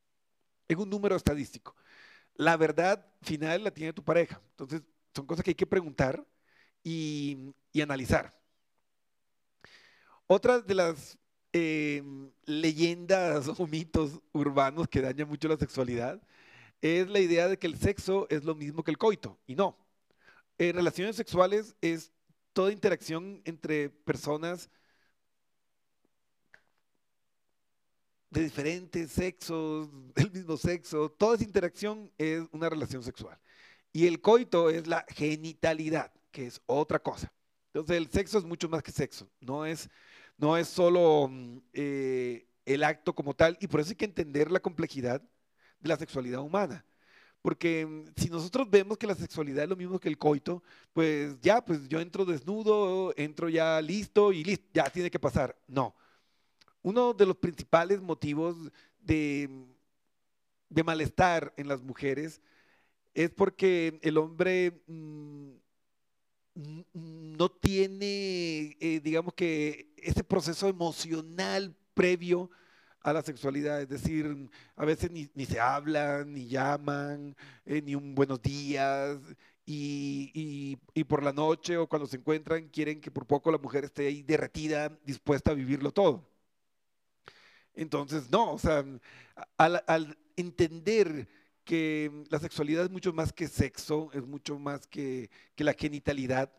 Es 0.68 0.76
un 0.76 0.90
número 0.90 1.16
estadístico. 1.16 1.76
La 2.34 2.56
verdad 2.56 3.06
final 3.22 3.64
la 3.64 3.70
tiene 3.70 3.92
tu 3.92 4.02
pareja. 4.02 4.40
Entonces, 4.50 4.82
son 5.14 5.26
cosas 5.26 5.44
que 5.44 5.50
hay 5.52 5.54
que 5.54 5.66
preguntar 5.66 6.24
y 6.82 7.54
analizar. 7.80 8.39
Otra 10.32 10.60
de 10.60 10.76
las 10.76 11.18
em, 11.52 12.30
leyendas 12.44 13.48
o 13.48 13.66
mitos 13.66 14.20
urbanos 14.30 14.86
que 14.86 15.00
dañan 15.00 15.28
mucho 15.28 15.48
la 15.48 15.56
sexualidad 15.56 16.22
es 16.80 17.08
la 17.08 17.18
idea 17.18 17.48
de 17.48 17.58
que 17.58 17.66
el 17.66 17.76
sexo 17.76 18.28
es 18.30 18.44
lo 18.44 18.54
mismo 18.54 18.84
que 18.84 18.92
el 18.92 18.96
coito. 18.96 19.40
Y 19.48 19.56
no. 19.56 19.76
En 20.56 20.76
relaciones 20.76 21.16
sexuales 21.16 21.74
es 21.80 22.12
toda 22.52 22.70
interacción 22.70 23.42
entre 23.44 23.90
personas 23.90 24.70
de 28.30 28.44
diferentes 28.44 29.10
sexos, 29.10 29.88
del 30.14 30.30
mismo 30.30 30.56
sexo. 30.56 31.10
Toda 31.10 31.34
esa 31.34 31.44
interacción 31.44 32.08
es 32.18 32.44
una 32.52 32.68
relación 32.68 33.02
sexual. 33.02 33.36
Y 33.92 34.06
el 34.06 34.20
coito 34.20 34.70
es 34.70 34.86
la 34.86 35.04
genitalidad, 35.08 36.12
que 36.30 36.46
es 36.46 36.62
otra 36.66 37.00
cosa. 37.00 37.32
Entonces 37.74 37.96
el 37.96 38.08
sexo 38.08 38.38
es 38.38 38.44
mucho 38.44 38.68
más 38.68 38.84
que 38.84 38.92
sexo. 38.92 39.28
No 39.40 39.66
es 39.66 39.90
no 40.40 40.56
es 40.56 40.68
solo 40.68 41.28
mm, 41.30 41.58
eh, 41.72 42.46
el 42.64 42.82
acto 42.84 43.14
como 43.14 43.34
tal, 43.34 43.56
y 43.60 43.66
por 43.66 43.80
eso 43.80 43.90
hay 43.90 43.96
que 43.96 44.04
entender 44.06 44.50
la 44.50 44.60
complejidad 44.60 45.22
de 45.80 45.88
la 45.88 45.96
sexualidad 45.96 46.40
humana. 46.40 46.84
Porque 47.42 47.86
mm, 47.86 48.12
si 48.16 48.30
nosotros 48.30 48.68
vemos 48.70 48.98
que 48.98 49.06
la 49.06 49.14
sexualidad 49.14 49.64
es 49.64 49.70
lo 49.70 49.76
mismo 49.76 49.98
que 50.00 50.08
el 50.08 50.18
coito, 50.18 50.62
pues 50.92 51.38
ya, 51.40 51.64
pues 51.64 51.88
yo 51.88 52.00
entro 52.00 52.24
desnudo, 52.24 53.12
entro 53.16 53.48
ya 53.48 53.80
listo 53.82 54.32
y 54.32 54.44
listo, 54.44 54.66
ya 54.72 54.84
tiene 54.90 55.10
que 55.10 55.18
pasar. 55.18 55.56
No. 55.68 55.94
Uno 56.82 57.12
de 57.12 57.26
los 57.26 57.36
principales 57.36 58.00
motivos 58.00 58.56
de, 59.00 59.48
mm, 59.50 59.64
de 60.70 60.84
malestar 60.84 61.52
en 61.56 61.68
las 61.68 61.82
mujeres 61.82 62.40
es 63.14 63.30
porque 63.30 63.98
el 64.02 64.16
hombre 64.16 64.82
no 66.92 67.50
tiene, 67.50 68.76
eh, 68.80 69.00
digamos 69.02 69.34
que, 69.34 69.89
ese 70.02 70.24
proceso 70.24 70.68
emocional 70.68 71.74
previo 71.94 72.50
a 73.02 73.12
la 73.12 73.22
sexualidad, 73.22 73.80
es 73.80 73.88
decir, 73.88 74.50
a 74.76 74.84
veces 74.84 75.10
ni, 75.10 75.46
se 75.46 75.58
hablan, 75.58 76.32
ni 76.34 76.48
llaman, 76.48 77.34
eh, 77.64 77.80
ni 77.82 77.94
un 77.94 78.14
buenos 78.14 78.42
días, 78.42 79.18
y, 79.64 80.76
por 81.08 81.22
la 81.22 81.32
noche 81.32 81.76
o 81.76 81.88
cuando 81.88 82.06
se 82.06 82.16
encuentran 82.16 82.68
quieren 82.68 83.00
que 83.00 83.10
por 83.10 83.26
poco 83.26 83.50
la 83.52 83.58
mujer 83.58 83.84
esté 83.84 84.06
ahí 84.06 84.22
derretida, 84.22 84.98
dispuesta 85.04 85.52
a 85.52 85.54
vivirlo 85.54 85.92
todo. 85.92 86.28
Entonces, 87.74 88.30
no, 88.30 88.52
o 88.52 88.58
sea, 88.58 88.84
al 89.56 90.18
entender 90.36 91.28
que 91.64 92.10
la 92.30 92.40
sexualidad 92.40 92.84
es 92.84 92.90
mucho 92.90 93.12
más 93.12 93.32
que 93.32 93.46
sexo, 93.46 94.10
es 94.12 94.26
mucho 94.26 94.58
más 94.58 94.88
que, 94.88 95.30
la 95.56 95.72
genitalidad, 95.74 96.52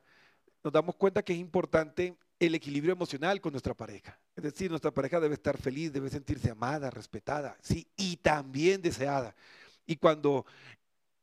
nos 0.63 0.71
damos 0.71 0.95
cuenta 0.95 1.21
que 1.21 1.33
es 1.33 1.39
importante 1.39 2.15
el 2.41 2.55
equilibrio 2.55 2.93
emocional 2.93 3.39
con 3.39 3.53
nuestra 3.53 3.75
pareja. 3.75 4.19
Es 4.35 4.43
decir, 4.43 4.71
nuestra 4.71 4.89
pareja 4.89 5.19
debe 5.19 5.35
estar 5.35 5.59
feliz, 5.59 5.93
debe 5.93 6.09
sentirse 6.09 6.49
amada, 6.49 6.89
respetada, 6.89 7.55
sí, 7.61 7.87
y 7.95 8.17
también 8.17 8.81
deseada. 8.81 9.35
Y 9.85 9.95
cuando 9.97 10.47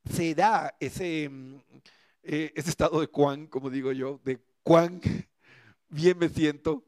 se 0.08 0.32
da 0.36 0.76
ese, 0.78 1.28
mm, 1.28 1.56
eh, 2.22 2.52
ese 2.54 2.70
estado 2.70 3.00
de 3.00 3.08
cuán, 3.08 3.48
como 3.48 3.68
digo 3.68 3.90
yo, 3.90 4.20
de 4.24 4.38
cuán 4.62 5.00
bien 5.88 6.16
me 6.18 6.28
siento, 6.28 6.84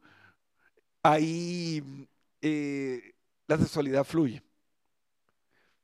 ahí 1.02 1.82
eh, 2.40 3.14
la 3.48 3.58
sexualidad 3.58 4.04
fluye. 4.04 4.42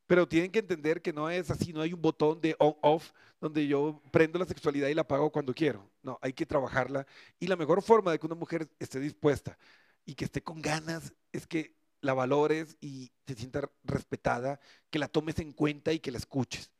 Pero 0.06 0.28
tienen 0.28 0.52
que 0.52 0.60
entender 0.60 1.02
que 1.02 1.12
no 1.12 1.28
es 1.28 1.50
así, 1.50 1.72
no 1.72 1.80
hay 1.80 1.92
un 1.92 2.00
botón 2.00 2.40
de 2.40 2.54
on-off 2.60 3.10
donde 3.40 3.66
yo 3.66 4.02
prendo 4.10 4.38
la 4.38 4.46
sexualidad 4.46 4.88
y 4.88 4.94
la 4.94 5.02
apago 5.02 5.30
cuando 5.30 5.54
quiero. 5.54 5.90
No, 6.02 6.18
hay 6.22 6.32
que 6.32 6.46
trabajarla. 6.46 7.06
Y 7.38 7.46
la 7.46 7.56
mejor 7.56 7.82
forma 7.82 8.12
de 8.12 8.18
que 8.18 8.26
una 8.26 8.34
mujer 8.34 8.68
esté 8.78 9.00
dispuesta 9.00 9.58
y 10.04 10.14
que 10.14 10.24
esté 10.24 10.42
con 10.42 10.62
ganas 10.62 11.12
es 11.32 11.46
que 11.46 11.76
la 12.00 12.14
valores 12.14 12.76
y 12.80 13.10
se 13.26 13.34
sienta 13.34 13.70
respetada, 13.84 14.60
que 14.90 14.98
la 14.98 15.08
tomes 15.08 15.38
en 15.38 15.52
cuenta 15.52 15.92
y 15.92 16.00
que 16.00 16.10
la 16.10 16.18
escuches. 16.18 16.70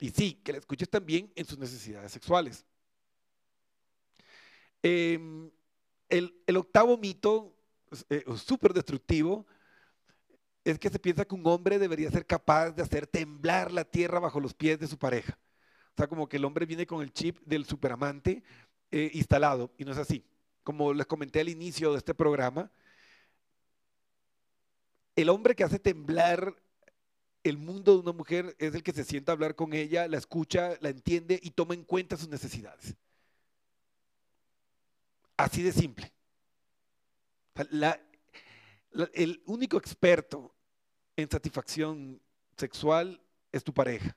Y 0.00 0.10
sí, 0.10 0.40
que 0.44 0.52
la 0.52 0.58
escuches 0.58 0.88
también 0.88 1.32
en 1.36 1.46
sus 1.46 1.58
necesidades 1.58 2.12
sexuales. 2.12 2.64
Em, 4.82 5.50
el, 6.08 6.56
octavo 6.56 6.98
mito, 6.98 7.56
eh, 8.10 8.24
súper 8.36 8.72
destructivo, 8.72 9.46
es 10.64 10.78
que 10.78 10.90
se 10.90 10.98
piensa 10.98 11.24
que 11.24 11.34
un 11.34 11.46
hombre 11.46 11.78
debería 11.78 12.10
ser 12.10 12.26
capaz 12.26 12.72
de 12.72 12.82
hacer 12.82 13.06
temblar 13.06 13.70
la 13.70 13.84
tierra 13.84 14.18
bajo 14.18 14.40
los 14.40 14.54
pies 14.54 14.78
de 14.78 14.86
su 14.86 14.98
pareja. 14.98 15.38
O 15.94 15.96
sea, 15.96 16.08
como 16.08 16.28
que 16.28 16.38
el 16.38 16.44
hombre 16.44 16.66
viene 16.66 16.86
con 16.86 17.02
el 17.02 17.12
chip 17.12 17.38
del 17.44 17.64
superamante 17.64 18.42
eh, 18.90 19.10
instalado, 19.14 19.70
y 19.78 19.84
no 19.84 19.92
es 19.92 19.98
así. 19.98 20.24
Como 20.64 20.92
les 20.92 21.06
comenté 21.06 21.40
al 21.40 21.48
inicio 21.48 21.92
de 21.92 21.98
este 21.98 22.14
programa, 22.14 22.70
el 25.14 25.28
hombre 25.28 25.54
que 25.54 25.62
hace 25.62 25.78
temblar 25.78 26.56
el 27.44 27.58
mundo 27.58 27.92
de 27.92 28.00
una 28.00 28.12
mujer 28.12 28.56
es 28.58 28.74
el 28.74 28.82
que 28.82 28.92
se 28.92 29.04
sienta 29.04 29.30
a 29.30 29.34
hablar 29.34 29.54
con 29.54 29.72
ella, 29.72 30.08
la 30.08 30.16
escucha, 30.16 30.76
la 30.80 30.88
entiende 30.88 31.38
y 31.40 31.50
toma 31.50 31.74
en 31.74 31.84
cuenta 31.84 32.16
sus 32.16 32.28
necesidades. 32.28 32.96
Así 35.36 35.62
de 35.62 35.72
simple. 35.72 36.12
el 39.12 39.42
único 39.46 39.76
experto 39.76 40.54
en 41.16 41.30
satisfacción 41.30 42.20
sexual 42.56 43.20
es 43.52 43.62
tu 43.62 43.72
pareja. 43.72 44.16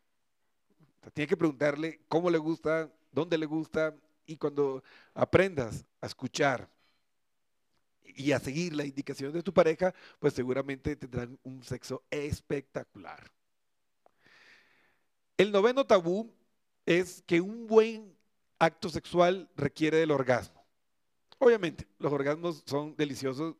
Tienes 1.14 1.30
que 1.30 1.38
preguntarle 1.38 2.02
cómo 2.08 2.30
le 2.30 2.38
gusta, 2.38 2.92
dónde 3.12 3.38
le 3.38 3.46
gusta, 3.46 3.96
y 4.26 4.38
cuando 4.38 4.84
aprendas 5.14 5.86
a 6.02 6.08
escuchar 6.08 6.70
y 8.04 8.32
a 8.32 8.40
seguir 8.40 8.76
la 8.76 8.86
indicación 8.86 9.32
de 9.32 9.44
tu 9.44 9.54
pareja, 9.54 9.94
pues 10.20 10.34
seguramente 10.34 10.96
tendrán 10.96 11.40
un 11.44 11.64
sexo 11.64 12.04
espectacular. 12.10 13.32
El 15.38 15.52
noveno 15.52 15.86
tabú 15.86 16.34
es 16.86 17.24
que 17.26 17.42
un 17.42 17.68
buen 17.68 18.16
acto 18.60 18.90
sexual 18.90 19.50
requiere 19.56 19.98
del 19.98 20.12
orgasmo. 20.12 20.66
Obviamente, 21.38 21.88
los 22.00 22.12
orgasmos 22.12 22.64
son 22.66 22.96
deliciosos 22.96 23.56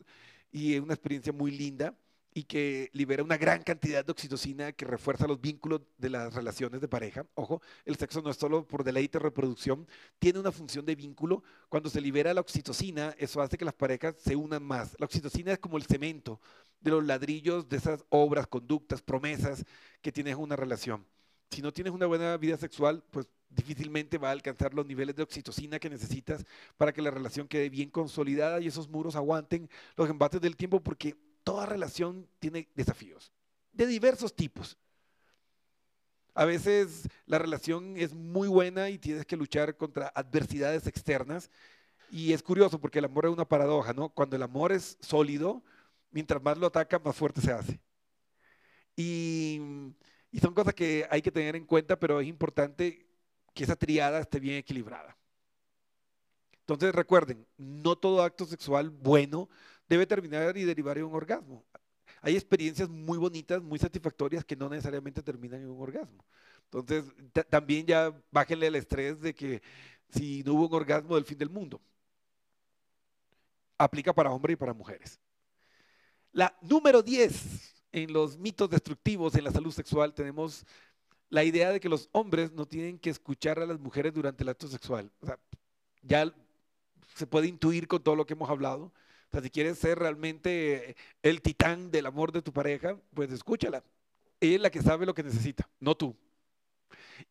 y 0.52 0.74
es 0.74 0.82
una 0.82 0.96
experiencia 0.96 1.32
muy 1.32 1.52
linda, 1.52 1.96
y 2.38 2.44
que 2.44 2.92
libera 2.94 3.24
una 3.24 3.36
gran 3.36 3.64
cantidad 3.64 4.06
de 4.06 4.12
oxitocina 4.12 4.72
que 4.72 4.86
refuerza 4.86 5.26
los 5.26 5.42
vínculos 5.42 5.82
de 5.98 6.12
las 6.12 6.36
relaciones 6.36 6.80
de 6.80 6.88
pareja. 6.88 7.26
Ojo, 7.34 7.64
el 7.84 7.96
sexo 7.96 8.22
no 8.22 8.30
es 8.30 8.38
solo 8.38 8.64
por 8.64 8.84
deleite 8.84 9.18
reproducción, 9.18 9.88
tiene 10.20 10.38
una 10.38 10.52
función 10.52 10.86
de 10.86 10.94
vínculo. 10.94 11.42
Cuando 11.68 11.90
se 11.90 12.00
libera 12.00 12.36
la 12.36 12.42
oxitocina, 12.42 13.16
eso 13.18 13.42
hace 13.42 13.58
que 13.58 13.66
las 13.66 13.74
parejas 13.74 14.18
se 14.20 14.36
unan 14.36 14.62
más. 14.62 14.96
La 15.00 15.08
oxitocina 15.08 15.52
es 15.52 15.58
como 15.58 15.78
el 15.78 15.86
cemento 15.88 16.40
de 16.80 16.92
los 16.92 17.04
ladrillos 17.04 17.68
de 17.68 17.78
esas 17.78 18.06
obras, 18.10 18.46
conductas, 18.46 19.02
promesas 19.02 19.66
que 20.00 20.12
tienes 20.12 20.34
en 20.34 20.40
una 20.40 20.56
relación. 20.56 21.08
Si 21.50 21.64
no 21.64 21.74
tienes 21.74 21.92
una 21.92 22.06
buena 22.06 22.38
vida 22.38 22.56
sexual, 22.58 23.04
pues 23.10 23.28
difícilmente 23.50 24.20
va 24.20 24.30
a 24.30 24.34
alcanzar 24.34 24.76
los 24.76 24.86
niveles 24.86 25.16
de 25.16 25.24
oxitocina 25.24 25.80
que 25.80 25.90
necesitas 25.90 26.46
para 26.78 26.94
que 26.94 27.02
la 27.02 27.10
relación 27.10 27.48
quede 27.48 27.70
bien 27.70 27.90
consolidada 27.90 28.62
y 28.62 28.68
esos 28.68 28.88
muros 28.88 29.16
aguanten 29.16 29.68
los 29.96 30.08
embates 30.08 30.40
del 30.40 30.56
tiempo 30.56 30.84
porque 30.84 31.16
toda 31.48 31.66
relación 31.66 32.28
tiene 32.40 32.68
desafíos 32.76 33.32
de 33.72 33.88
diversos 33.88 34.36
tipos. 34.36 34.78
A 36.34 36.44
veces 36.44 37.08
la 37.26 37.40
relación 37.40 37.96
es 37.96 38.14
muy 38.14 38.50
buena 38.50 38.90
y 38.90 38.98
tienes 38.98 39.26
que 39.26 39.38
luchar 39.38 39.78
contra 39.78 40.12
adversidades 40.14 40.88
externas. 40.88 41.50
Y 42.12 42.34
es 42.34 42.44
curioso 42.44 42.82
porque 42.82 43.00
el 43.00 43.06
amor 43.06 43.28
es 43.28 43.32
una 43.32 43.48
paradoja, 43.48 43.94
¿no? 43.94 44.10
Cuando 44.10 44.36
el 44.36 44.44
amor 44.44 44.74
es 44.74 44.98
sólido, 45.00 45.64
mientras 46.12 46.44
más 46.44 46.58
lo 46.58 46.68
ataca, 46.68 47.00
más 47.00 47.16
fuerte 47.16 47.40
se 47.40 47.54
hace. 47.54 47.80
Y, 48.98 49.62
y 50.32 50.40
son 50.40 50.54
cosas 50.54 50.74
que 50.74 51.08
hay 51.10 51.22
que 51.22 51.32
tener 51.32 51.56
en 51.56 51.66
cuenta, 51.66 51.98
pero 51.98 52.20
es 52.20 52.28
importante 52.28 53.08
que 53.54 53.64
esa 53.64 53.78
triada 53.78 54.20
esté 54.20 54.42
bien 54.42 54.58
equilibrada. 54.58 55.18
Entonces 56.60 56.94
recuerden, 56.94 57.48
no 57.56 57.98
todo 57.98 58.22
acto 58.22 58.46
sexual 58.46 58.90
bueno 58.90 59.48
debe 59.88 60.06
terminar 60.06 60.58
y 60.58 60.64
derivar 60.64 60.98
en 60.98 61.06
un 61.06 61.16
orgasmo. 61.16 61.64
Hay 62.22 62.36
experiencias 62.36 62.90
muy 62.90 63.18
bonitas, 63.18 63.62
muy 63.62 63.80
satisfactorias 63.80 64.44
que 64.44 64.56
no 64.56 64.70
necesariamente 64.70 65.22
terminan 65.22 65.62
en 65.62 65.70
un 65.70 65.82
orgasmo. 65.82 66.26
Entonces, 66.64 67.06
también 67.50 67.86
ya 67.86 68.14
bájenle 68.32 68.68
el 68.68 68.76
estrés 68.76 69.20
de 69.22 69.34
que 69.34 69.62
si 70.10 70.44
no 70.44 70.54
hubo 70.54 70.68
un 70.68 70.74
orgasmo 70.74 71.16
del 71.16 71.26
fin 71.26 71.38
del 71.38 71.50
mundo. 71.50 71.82
Aplica 73.78 74.14
para 74.14 74.32
hombres 74.32 74.54
y 74.54 74.58
para 74.58 74.74
mujeres. 74.74 75.20
La 76.32 76.58
número 76.62 77.02
10 77.02 77.86
en 77.92 78.12
los 78.12 78.38
mitos 78.38 78.70
destructivos 78.70 79.36
en 79.36 79.44
la 79.44 79.52
salud 79.52 79.72
sexual 79.72 80.14
tenemos 80.14 80.66
la 81.30 81.44
idea 81.44 81.72
de 81.72 81.80
que 81.80 81.90
los 81.90 82.10
hombres 82.12 82.52
no 82.52 82.66
tienen 82.66 83.00
que 83.00 83.10
escuchar 83.10 83.60
a 83.60 83.66
las 83.66 83.80
mujeres 83.80 84.14
durante 84.14 84.44
el 84.44 84.50
acto 84.50 84.68
sexual. 84.68 85.12
Ya 86.02 86.34
se 87.16 87.28
puede 87.28 87.48
intuir 87.48 87.88
con 87.88 88.04
todo 88.04 88.16
lo 88.16 88.26
que 88.26 88.34
hemos 88.34 88.50
hablado 88.50 88.94
o 89.28 89.32
sea, 89.32 89.42
si 89.42 89.50
quieres 89.50 89.78
ser 89.78 90.00
realmente 90.00 90.96
el 91.22 91.42
titán 91.42 91.92
del 91.92 92.06
amor 92.06 92.32
de 92.32 92.42
tu 92.42 92.54
pareja, 92.54 92.98
pues 93.14 93.32
escúchala. 93.32 93.84
Ella 94.40 94.56
es 94.56 94.62
la 94.62 94.70
que 94.70 94.82
sabe 94.82 95.06
lo 95.06 95.14
que 95.14 95.24
necesita, 95.24 95.68
no 95.80 95.96
tú. 95.96 96.16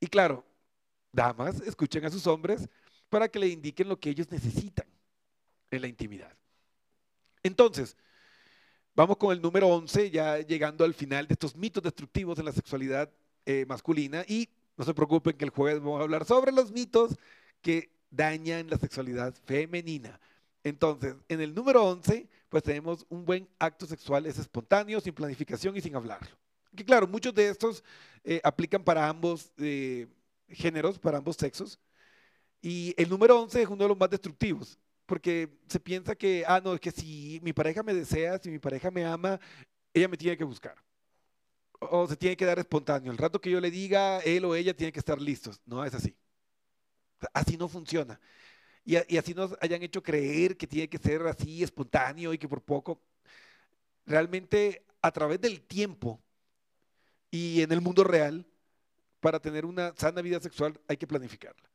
Y 0.00 0.06
claro, 0.08 0.44
damas, 1.12 1.60
escuchen 1.62 2.04
a 2.04 2.10
sus 2.10 2.26
hombres 2.26 2.68
para 3.08 3.28
que 3.28 3.38
le 3.38 3.48
indiquen 3.48 3.88
lo 3.88 3.98
que 3.98 4.10
ellos 4.10 4.30
necesitan 4.30 4.86
en 5.70 5.80
la 5.80 5.88
intimidad. 5.88 6.36
Entonces, 7.42 7.96
vamos 8.94 9.16
con 9.16 9.32
el 9.32 9.40
número 9.40 9.68
11, 9.68 10.10
ya 10.10 10.38
llegando 10.38 10.84
al 10.84 10.94
final 10.94 11.26
de 11.26 11.34
estos 11.34 11.56
mitos 11.56 11.82
destructivos 11.82 12.38
en 12.38 12.44
la 12.44 12.52
sexualidad 12.52 13.10
eh, 13.46 13.64
masculina. 13.66 14.24
Y 14.26 14.48
no 14.76 14.84
se 14.84 14.94
preocupen 14.94 15.36
que 15.36 15.44
el 15.44 15.50
jueves 15.50 15.80
vamos 15.80 16.00
a 16.00 16.04
hablar 16.04 16.24
sobre 16.24 16.52
los 16.52 16.72
mitos 16.72 17.16
que 17.62 17.90
dañan 18.10 18.68
la 18.68 18.78
sexualidad 18.78 19.34
femenina. 19.44 20.20
Entonces, 20.66 21.14
en 21.28 21.40
el 21.40 21.54
número 21.54 21.84
11, 21.84 22.28
pues 22.48 22.64
tenemos 22.64 23.06
un 23.08 23.24
buen 23.24 23.48
acto 23.56 23.86
sexual, 23.86 24.26
es 24.26 24.36
espontáneo, 24.36 25.00
sin 25.00 25.14
planificación 25.14 25.76
y 25.76 25.80
sin 25.80 25.94
hablarlo. 25.94 26.36
Que 26.74 26.84
claro, 26.84 27.06
muchos 27.06 27.32
de 27.32 27.48
estos 27.50 27.84
eh, 28.24 28.40
aplican 28.42 28.82
para 28.82 29.08
ambos 29.08 29.52
eh, 29.58 30.08
géneros, 30.48 30.98
para 30.98 31.18
ambos 31.18 31.36
sexos. 31.36 31.78
Y 32.60 32.92
el 32.96 33.08
número 33.08 33.40
11 33.40 33.62
es 33.62 33.68
uno 33.68 33.84
de 33.84 33.88
los 33.90 33.96
más 33.96 34.10
destructivos, 34.10 34.76
porque 35.06 35.56
se 35.68 35.78
piensa 35.78 36.16
que, 36.16 36.42
ah, 36.48 36.60
no, 36.60 36.74
es 36.74 36.80
que 36.80 36.90
si 36.90 37.38
mi 37.44 37.52
pareja 37.52 37.84
me 37.84 37.94
desea, 37.94 38.36
si 38.40 38.50
mi 38.50 38.58
pareja 38.58 38.90
me 38.90 39.04
ama, 39.04 39.38
ella 39.94 40.08
me 40.08 40.16
tiene 40.16 40.36
que 40.36 40.42
buscar. 40.42 40.74
O 41.78 42.08
se 42.08 42.16
tiene 42.16 42.36
que 42.36 42.44
dar 42.44 42.58
espontáneo. 42.58 43.12
El 43.12 43.18
rato 43.18 43.40
que 43.40 43.52
yo 43.52 43.60
le 43.60 43.70
diga, 43.70 44.18
él 44.18 44.44
o 44.44 44.56
ella 44.56 44.74
tiene 44.74 44.92
que 44.92 44.98
estar 44.98 45.20
listos. 45.20 45.60
No 45.64 45.84
es 45.84 45.94
así. 45.94 46.16
Así 47.32 47.56
no 47.56 47.68
funciona 47.68 48.18
y, 48.86 49.16
así 49.18 49.34
nos 49.34 49.54
hayan 49.60 49.82
hecho 49.82 50.02
creer 50.02 50.56
que 50.56 50.66
tiene 50.66 50.88
que 50.88 50.98
ser 50.98 51.26
así 51.26 51.62
espontáneo 51.62 52.32
y 52.32 52.38
que 52.38 52.48
por 52.48 52.62
poco, 52.62 53.02
realmente 54.06 54.86
a 55.02 55.10
través 55.10 55.40
del 55.40 55.60
tiempo 55.60 56.22
y 57.30 57.62
en 57.62 57.72
el 57.72 57.80
mundo 57.80 58.04
real, 58.04 58.46
para 59.18 59.40
tener 59.40 59.66
una 59.66 59.92
sana 59.96 60.22
vida 60.22 60.40
sexual 60.40 60.80
hay 60.86 60.96
que 60.96 61.06
planificarla. 61.06 61.68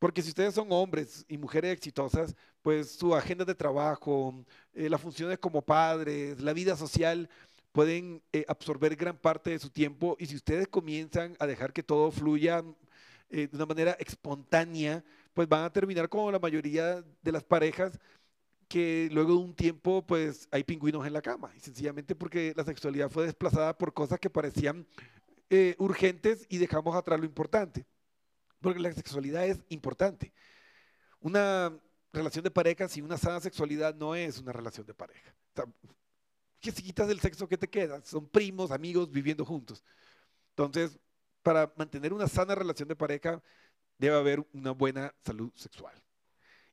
Porque 0.00 0.20
si 0.20 0.30
ustedes 0.30 0.52
son 0.52 0.66
hombres 0.72 1.24
y 1.28 1.38
mujeres 1.38 1.72
exitosas, 1.72 2.34
pues 2.60 2.90
su 2.90 3.14
agenda 3.14 3.44
de 3.44 3.54
trabajo, 3.54 4.44
eh, 4.74 4.90
las 4.90 5.00
funciones 5.00 5.38
como 5.38 5.62
padres, 5.62 6.40
la 6.40 6.52
vida 6.52 6.76
social, 6.76 7.30
pueden 7.70 8.20
eh, 8.32 8.44
absorber 8.48 8.96
gran 8.96 9.16
parte 9.16 9.50
de 9.50 9.58
su 9.60 9.70
tiempo 9.70 10.16
y 10.18 10.26
si 10.26 10.34
ustedes 10.34 10.66
comienzan 10.66 11.36
a 11.38 11.46
dejar 11.46 11.72
que 11.72 11.84
todo 11.84 12.10
fluya 12.10 12.64
eh, 13.30 13.46
de 13.46 13.56
una 13.56 13.66
manera 13.66 13.92
espontánea, 13.92 15.04
pues 15.36 15.46
van 15.50 15.64
a 15.64 15.70
terminar 15.70 16.08
como 16.08 16.32
la 16.32 16.38
mayoría 16.38 17.04
de 17.20 17.30
las 17.30 17.44
parejas 17.44 18.00
que 18.68 19.10
luego 19.12 19.32
de 19.32 19.38
un 19.38 19.54
tiempo 19.54 20.02
pues 20.06 20.48
hay 20.50 20.64
pingüinos 20.64 21.06
en 21.06 21.12
la 21.12 21.20
cama 21.20 21.52
y 21.54 21.60
sencillamente 21.60 22.14
porque 22.14 22.54
la 22.56 22.64
sexualidad 22.64 23.10
fue 23.10 23.26
desplazada 23.26 23.76
por 23.76 23.92
cosas 23.92 24.18
que 24.18 24.30
parecían 24.30 24.86
eh, 25.50 25.74
urgentes 25.78 26.46
y 26.48 26.56
dejamos 26.56 26.96
atrás 26.96 27.20
lo 27.20 27.26
importante. 27.26 27.84
Porque 28.62 28.80
la 28.80 28.90
sexualidad 28.94 29.46
es 29.46 29.60
importante. 29.68 30.32
Una 31.20 31.78
relación 32.14 32.42
de 32.42 32.50
pareja 32.50 32.88
sin 32.88 33.04
una 33.04 33.18
sana 33.18 33.38
sexualidad 33.38 33.94
no 33.94 34.14
es 34.14 34.38
una 34.38 34.52
relación 34.52 34.86
de 34.86 34.94
pareja. 34.94 35.34
¿Qué 36.60 36.72
si 36.72 36.82
quitas 36.82 37.08
del 37.08 37.20
sexo 37.20 37.46
que 37.46 37.58
te 37.58 37.68
queda? 37.68 38.00
Son 38.02 38.26
primos, 38.26 38.70
amigos, 38.70 39.10
viviendo 39.10 39.44
juntos. 39.44 39.84
Entonces, 40.48 40.98
para 41.42 41.70
mantener 41.76 42.14
una 42.14 42.26
sana 42.26 42.54
relación 42.54 42.88
de 42.88 42.96
pareja, 42.96 43.42
debe 43.98 44.16
haber 44.16 44.46
una 44.52 44.72
buena 44.72 45.14
salud 45.24 45.50
sexual. 45.54 45.94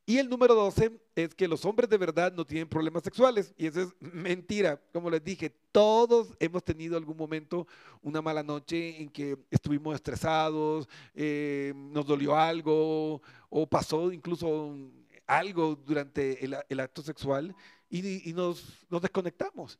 Y 0.06 0.18
el 0.18 0.30
número 0.30 0.54
12 0.54 1.00
es 1.16 1.34
que 1.34 1.48
los 1.48 1.64
hombres 1.64 1.90
de 1.90 1.98
verdad 1.98 2.34
no 2.34 2.46
tienen 2.46 2.68
problemas 2.68 3.04
sexuales. 3.04 3.54
Y 3.58 3.68
eso 3.68 3.82
es 3.82 3.96
mentira. 4.14 4.82
Como 4.92 5.10
les 5.10 5.24
dije, 5.24 5.50
todos 5.72 6.36
hemos 6.40 6.64
tenido 6.64 6.98
algún 6.98 7.16
momento 7.16 7.68
una 8.02 8.22
mala 8.22 8.44
noche 8.44 9.02
en 9.02 9.10
que 9.10 9.38
estuvimos 9.50 9.96
estresados, 9.96 10.90
eh, 11.14 11.74
nos 11.76 12.06
dolió 12.06 12.36
algo 12.36 13.22
o 13.50 13.68
pasó 13.68 14.12
incluso 14.12 14.76
algo 15.26 15.76
durante 15.76 16.44
el, 16.44 16.80
acto 16.80 17.02
sexual 17.02 17.56
y, 17.90 18.34
nos, 18.34 18.86
desconectamos. 19.02 19.80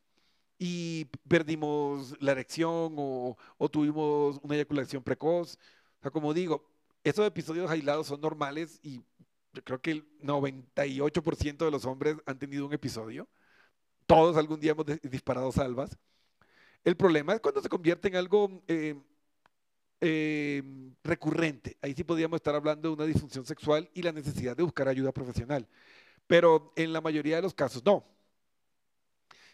Y 0.58 1.06
perdimos 1.28 2.16
la 2.22 2.32
erección 2.32 2.96
o, 2.98 3.36
o 3.58 3.70
tuvimos 3.70 4.40
una 4.42 4.56
eyaculación 4.56 5.04
precoz. 5.04 5.56
O 6.00 6.02
sea, 6.02 6.12
como 6.12 6.34
digo, 6.34 6.73
esos 7.04 7.26
episodios 7.28 7.70
aislados 7.70 8.08
son 8.08 8.22
normales 8.22 8.80
y 8.82 9.04
yo 9.54 9.64
creo 9.64 9.82
que 9.82 9.92
el 9.92 10.20
98% 10.22 11.66
de 11.66 11.72
los 11.72 11.86
hombres 11.86 12.18
han 12.26 12.40
tenido 12.40 12.66
un 12.66 12.74
episodio. 12.74 13.28
Todos 14.08 14.36
algún 14.38 14.60
día 14.60 14.72
hemos 14.72 14.86
disparado 15.04 15.52
salvas. 15.52 15.98
El 16.84 16.98
problema 16.98 17.34
es 17.34 17.40
cuando 17.40 17.62
se 17.62 17.70
convierte 17.70 18.08
en 18.08 18.16
algo 18.16 18.64
eh, 18.68 18.96
eh, 20.02 20.64
recurrente. 21.04 21.78
Ahí 21.82 21.94
sí 21.94 22.04
podríamos 22.04 22.38
estar 22.38 22.56
hablando 22.56 22.90
de 22.90 22.96
una 22.96 23.06
disfunción 23.06 23.46
sexual 23.46 23.90
y 23.94 24.02
la 24.02 24.12
necesidad 24.12 24.58
de 24.58 24.64
buscar 24.64 24.88
ayuda 24.88 25.12
profesional. 25.14 25.68
Pero 26.28 26.74
en 26.76 26.92
la 26.92 27.02
mayoría 27.02 27.38
de 27.38 27.42
los 27.44 27.54
casos 27.54 27.86
no. 27.86 28.06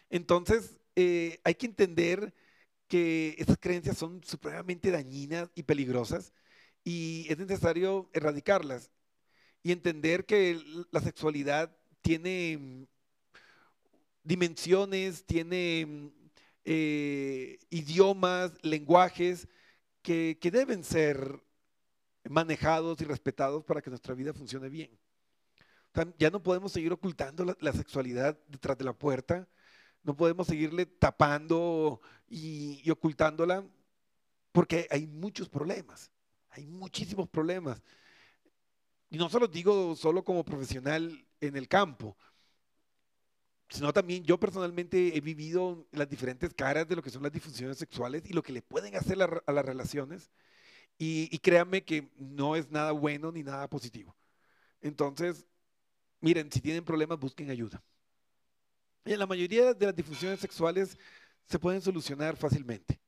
Entonces, 0.08 0.80
eh, 0.96 1.40
hay 1.44 1.54
que 1.54 1.66
entender 1.66 2.34
que 2.88 3.36
esas 3.38 3.58
creencias 3.58 3.96
son 3.96 4.22
supremamente 4.24 4.90
dañinas 4.90 5.50
y 5.54 5.62
peligrosas 5.62 6.32
y 6.90 7.26
es 7.28 7.38
necesario 7.38 8.10
erradicarlas 8.12 8.90
y 9.62 9.70
entender 9.70 10.26
que 10.26 10.60
la 10.90 11.00
sexualidad 11.00 11.70
tiene 12.02 12.58
mm, 12.58 12.86
dimensiones, 14.24 15.24
tiene 15.24 15.86
mm, 15.86 16.08
eh, 16.64 17.58
idiomas, 17.70 18.52
lenguajes 18.62 19.46
que, 20.02 20.36
deben 20.42 20.82
ser 20.82 21.40
manejados 22.28 23.00
y 23.00 23.04
respetados 23.04 23.62
para 23.64 23.80
que 23.80 23.90
nuestra 23.90 24.14
vida 24.14 24.32
funcione 24.32 24.68
bien. 24.68 24.90
ya 26.18 26.30
no 26.30 26.42
podemos 26.42 26.72
seguir 26.72 26.92
ocultando 26.92 27.56
la, 27.60 27.72
sexualidad 27.72 28.36
detrás 28.48 28.76
de 28.78 28.84
la 28.84 28.94
puerta, 28.94 29.48
no 30.02 30.16
podemos 30.16 30.48
seguirle 30.48 30.86
tapando 30.86 32.00
y 32.28 32.90
ocultándola 32.90 33.64
porque 34.50 34.88
hay 34.90 35.06
muchos 35.06 35.48
problemas, 35.48 36.10
hay 36.50 36.66
muchísimos 36.66 37.28
problemas. 37.28 37.82
Y 39.08 39.18
no 39.18 39.28
se 39.28 39.40
lo 39.40 39.48
digo 39.48 39.96
solo 39.96 40.24
como 40.24 40.44
profesional 40.44 41.26
en 41.40 41.56
el 41.56 41.68
campo, 41.68 42.16
sino 43.68 43.92
también 43.92 44.24
yo 44.24 44.38
personalmente 44.38 45.16
he 45.16 45.20
vivido 45.20 45.86
las 45.92 46.08
diferentes 46.08 46.52
caras 46.54 46.88
de 46.88 46.96
lo 46.96 47.02
que 47.02 47.10
son 47.10 47.22
las 47.22 47.32
disfunciones 47.32 47.78
sexuales 47.78 48.22
y 48.28 48.32
lo 48.32 48.42
que 48.42 48.52
le 48.52 48.62
pueden 48.62 48.96
hacer 48.96 49.18
a 49.22 49.52
las 49.52 49.64
relaciones. 49.64 50.30
Y, 50.98 51.38
créanme 51.38 51.82
que 51.82 52.10
no 52.18 52.56
es 52.56 52.70
nada 52.70 52.92
bueno 52.92 53.32
ni 53.32 53.42
nada 53.42 53.68
positivo. 53.70 54.14
Entonces, 54.82 55.46
miren, 56.20 56.52
si 56.52 56.60
tienen 56.60 56.84
problemas, 56.84 57.18
busquen 57.18 57.50
ayuda. 57.50 57.82
Y 59.06 59.16
la 59.16 59.26
mayoría 59.26 59.72
de 59.72 59.86
las 59.86 59.96
disfunciones 59.96 60.40
sexuales 60.40 60.98
se 61.46 61.58
pueden 61.58 61.80
solucionar 61.80 62.36
fácilmente. 62.36 63.00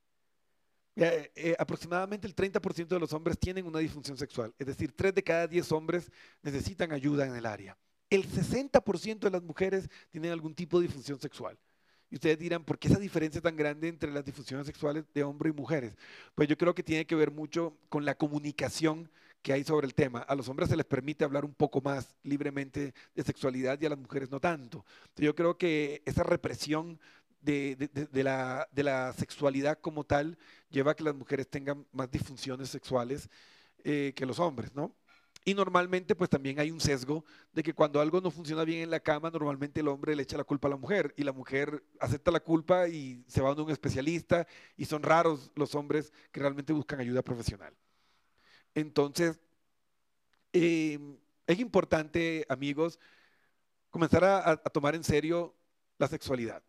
Eh, 0.95 1.31
eh, 1.35 1.55
aproximadamente 1.57 2.27
el 2.27 2.35
30% 2.35 2.87
de 2.87 2.99
los 2.99 3.13
hombres 3.13 3.39
tienen 3.39 3.65
una 3.65 3.79
disfunción 3.79 4.15
sexual, 4.15 4.53
es 4.59 4.67
decir, 4.67 4.91
3 4.95 5.15
de 5.15 5.23
cada 5.23 5.47
10 5.47 5.71
hombres 5.71 6.11
necesitan 6.43 6.91
ayuda 6.91 7.25
en 7.25 7.35
el 7.35 7.47
área. 7.47 7.75
El 8.09 8.29
60% 8.29 9.19
de 9.21 9.31
las 9.31 9.41
mujeres 9.41 9.89
tienen 10.11 10.31
algún 10.31 10.53
tipo 10.53 10.79
de 10.79 10.85
disfunción 10.85 11.19
sexual. 11.19 11.57
Y 12.11 12.15
ustedes 12.15 12.37
dirán, 12.37 12.63
¿por 12.63 12.77
qué 12.77 12.89
esa 12.89 12.99
diferencia 12.99 13.41
tan 13.41 13.55
grande 13.55 13.87
entre 13.87 14.11
las 14.11 14.23
disfunciones 14.23 14.67
sexuales 14.67 15.03
de 15.15 15.23
hombres 15.23 15.51
y 15.51 15.57
mujeres? 15.57 15.97
Pues 16.35 16.47
yo 16.47 16.55
creo 16.55 16.75
que 16.75 16.83
tiene 16.83 17.07
que 17.07 17.15
ver 17.15 17.31
mucho 17.31 17.75
con 17.89 18.05
la 18.05 18.13
comunicación 18.13 19.09
que 19.41 19.51
hay 19.51 19.63
sobre 19.63 19.87
el 19.87 19.95
tema. 19.95 20.19
A 20.19 20.35
los 20.35 20.47
hombres 20.47 20.69
se 20.69 20.77
les 20.77 20.85
permite 20.85 21.25
hablar 21.25 21.43
un 21.43 21.55
poco 21.55 21.81
más 21.81 22.15
libremente 22.21 22.93
de 23.15 23.23
sexualidad 23.23 23.81
y 23.81 23.87
a 23.87 23.89
las 23.89 23.97
mujeres 23.97 24.29
no 24.29 24.39
tanto. 24.39 24.85
yo 25.17 25.33
creo 25.33 25.57
que 25.57 26.03
esa 26.05 26.21
represión 26.21 26.99
de, 27.43 27.89
la, 28.23 28.67
de, 28.71 28.83
la, 28.83 29.13
sexualidad 29.13 29.79
como 29.79 30.03
tal 30.03 30.37
lleva 30.69 30.91
a 30.91 30.95
que 30.95 31.03
las 31.03 31.15
mujeres 31.15 31.47
tengan 31.47 31.85
más 31.91 32.09
disfunciones 32.09 32.69
sexuales 32.69 33.29
eh, 33.83 34.13
que 34.15 34.25
los 34.25 34.39
hombres, 34.39 34.73
¿no? 34.73 34.95
Y 35.45 35.53
normalmente 35.53 36.15
pues 36.15 36.29
también 36.29 36.59
hay 36.59 36.71
un 36.71 36.79
sesgo 36.79 37.25
de 37.51 37.63
que 37.63 37.73
cuando 37.73 37.99
algo 37.99 38.21
no 38.21 38.31
funciona 38.31 38.63
bien 38.63 38.81
en 38.81 38.89
la 38.89 39.01
cama, 39.01 39.29
normalmente 39.29 39.81
el 39.81 39.89
hombre 39.89 40.15
le 40.15 40.23
echa 40.23 40.37
la 40.37 40.45
culpa 40.45 40.69
a 40.69 40.71
la 40.71 40.77
mujer 40.77 41.13
y 41.17 41.23
la 41.23 41.33
mujer 41.33 41.83
acepta 41.99 42.31
la 42.31 42.39
culpa 42.39 42.87
y 42.87 43.25
se 43.27 43.41
va 43.41 43.49
a 43.49 43.53
un 43.53 43.71
especialista 43.71 44.47
y 44.77 44.85
son 44.85 45.03
raros 45.03 45.51
los 45.55 45.75
hombres 45.75 46.13
que 46.31 46.39
realmente 46.39 46.71
buscan 46.71 47.01
ayuda 47.01 47.21
profesional. 47.21 47.73
Entonces, 48.73 49.39
eh, 50.53 50.97
es 51.45 51.59
importante, 51.59 52.45
amigos, 52.47 52.99
comenzar 53.89 54.23
a 54.23 54.55
tomar 54.57 54.95
en 54.95 55.03
serio 55.03 55.53
la 55.97 56.07
sexualidad. 56.07 56.63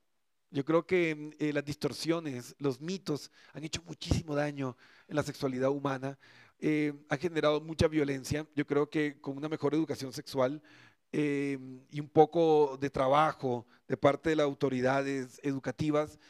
Yo 0.55 0.65
creo 0.65 0.87
que 0.87 1.17
mm, 1.17 1.31
eh, 1.41 1.53
las 1.53 1.65
distorsiones, 1.65 2.55
los 2.61 2.81
mitos 2.81 3.33
han 3.53 3.65
hecho 3.65 3.83
muchísimo 3.85 4.37
daño 4.37 4.77
en 5.09 5.17
la 5.17 5.25
sexualidad 5.25 5.71
humana, 5.71 6.17
eh, 6.61 6.93
han 7.09 7.19
generado 7.19 7.61
mucha 7.61 7.89
violencia. 7.89 8.47
Yo 8.55 8.65
creo 8.65 8.89
que 8.89 9.21
con 9.21 9.37
una 9.37 9.49
mejor 9.49 9.75
educación 9.75 10.13
sexual 10.13 10.63
eh, 11.11 11.59
y 11.91 11.99
un 11.99 12.09
poco 12.09 12.79
de 12.81 12.89
trabajo 12.89 13.67
de 13.89 13.97
parte 13.97 14.31
de 14.31 14.37
las 14.37 14.45
autoridades 14.45 15.41
educativas, 15.43 16.21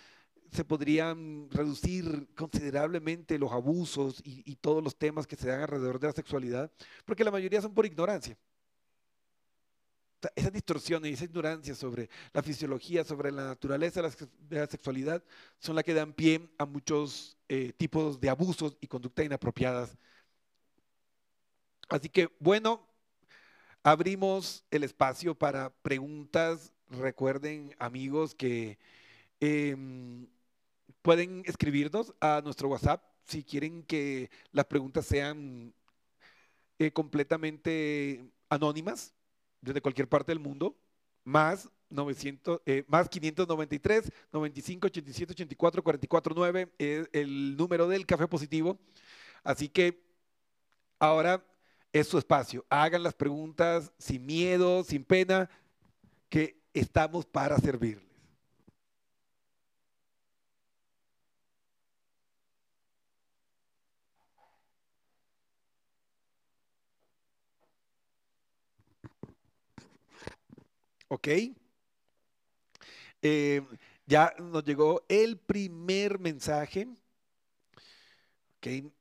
se 0.50 0.64
podrían 0.64 1.50
reducir 1.50 2.28
considerablemente 2.34 3.38
los 3.38 3.52
abusos 3.52 4.22
y 4.24 4.54
todos 4.56 4.82
los 4.84 4.96
temas 4.96 5.26
que 5.26 5.36
se 5.36 5.48
dan 5.48 5.62
alrededor 5.62 5.98
de 5.98 6.06
la 6.06 6.12
sexualidad, 6.12 6.70
porque 7.04 7.24
la 7.24 7.32
mayoría 7.32 7.60
son 7.60 7.74
por 7.74 7.86
ignorancia 7.86 8.38
esas 10.36 10.52
distorsiones 10.52 11.10
y 11.10 11.14
esa 11.14 11.24
ignorancia 11.24 11.74
sobre 11.74 12.08
la 12.32 12.42
fisiología, 12.42 13.04
sobre 13.04 13.32
la 13.32 13.44
naturaleza 13.46 14.02
de 14.02 14.58
la, 14.58 14.66
sexualidad, 14.66 15.22
son 15.58 15.74
las 15.74 15.84
que 15.84 15.94
dan 15.94 16.12
pie 16.12 16.48
a 16.58 16.66
muchos 16.66 17.36
eh, 17.48 17.72
tipos 17.76 18.20
de 18.20 18.30
abusos 18.30 18.76
y 18.80 18.86
conductas 18.86 19.26
inapropiadas. 19.26 19.96
Así 21.88 22.08
que, 22.08 22.28
bueno, 22.38 22.86
abrimos 23.82 24.64
el 24.70 24.84
espacio 24.84 25.34
para 25.34 25.70
preguntas. 25.82 26.72
Recuerden, 26.88 27.74
amigos, 27.78 28.34
que 28.34 28.78
em, 29.40 30.26
pueden 31.02 31.42
escribirnos 31.46 32.14
a 32.20 32.40
nuestro 32.44 32.68
WhatsApp 32.68 33.02
si 33.24 33.42
quieren 33.42 33.82
que 33.82 34.30
las 34.52 34.66
preguntas 34.66 35.06
sean 35.06 35.74
eh, 36.78 36.90
completamente 36.92 38.24
anónimas 38.48 39.14
desde 39.64 39.80
cualquier 39.80 40.08
parte 40.08 40.32
del 40.32 40.38
mundo, 40.38 40.76
más 41.24 41.68
900, 41.90 42.60
eh, 42.66 42.84
más 42.86 43.08
593 43.08 44.12
95 44.32 44.86
87 44.86 45.32
84 45.32 45.82
44 45.82 46.34
9 46.36 46.72
es 46.78 47.08
el 47.12 47.56
número 47.56 47.88
del 47.88 48.06
café 48.06 48.26
positivo. 48.26 48.78
Así 49.42 49.68
que 49.68 50.02
ahora 50.98 51.44
es 51.92 52.08
su 52.08 52.18
espacio. 52.18 52.64
Hagan 52.68 53.02
las 53.02 53.14
preguntas 53.14 53.92
sin 53.98 54.26
miedo, 54.26 54.84
sin 54.84 55.04
pena, 55.04 55.48
que 56.28 56.60
estamos 56.72 57.24
para 57.24 57.58
servirles. 57.58 58.03
¿Ok? 71.14 71.28
Eh, 73.22 73.62
ya 74.04 74.34
nos 74.40 74.64
llegó 74.64 75.04
el 75.08 75.38
primer 75.38 76.18
mensaje. 76.18 76.88
Ok. 78.58 78.92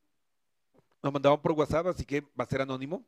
Nos 1.01 1.11
mandaban 1.11 1.41
por 1.41 1.53
WhatsApp, 1.53 1.87
así 1.87 2.05
que 2.05 2.21
va 2.21 2.43
a 2.43 2.45
ser 2.45 2.61
anónimo. 2.61 3.03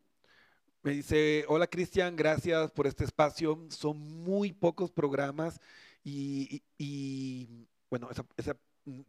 Me 0.81 0.91
dice, 0.91 1.45
hola 1.47 1.67
Cristian, 1.67 2.15
gracias 2.15 2.71
por 2.71 2.87
este 2.87 3.03
espacio. 3.05 3.67
Son 3.69 3.95
muy 3.97 4.51
pocos 4.53 4.91
programas 4.91 5.59
y, 6.03 6.63
bueno, 7.89 8.09
mm, 8.85 9.01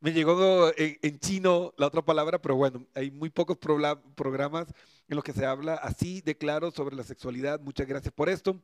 me 0.00 0.12
llegó 0.12 0.72
en, 0.76 1.18
chino 1.20 1.72
la 1.78 1.86
otra 1.86 2.02
palabra, 2.02 2.40
pero 2.40 2.56
bueno, 2.56 2.86
hay 2.94 3.10
muy 3.10 3.30
pocos 3.30 3.56
programas 3.58 4.68
en 5.08 5.16
los 5.16 5.24
que 5.24 5.32
se 5.32 5.46
habla 5.46 5.74
así 5.76 6.20
de 6.20 6.36
claro 6.36 6.70
sobre 6.70 6.96
la 6.96 7.02
sexualidad. 7.02 7.60
Muchas 7.60 7.86
gracias 7.86 8.12
por 8.12 8.28
esto. 8.28 8.60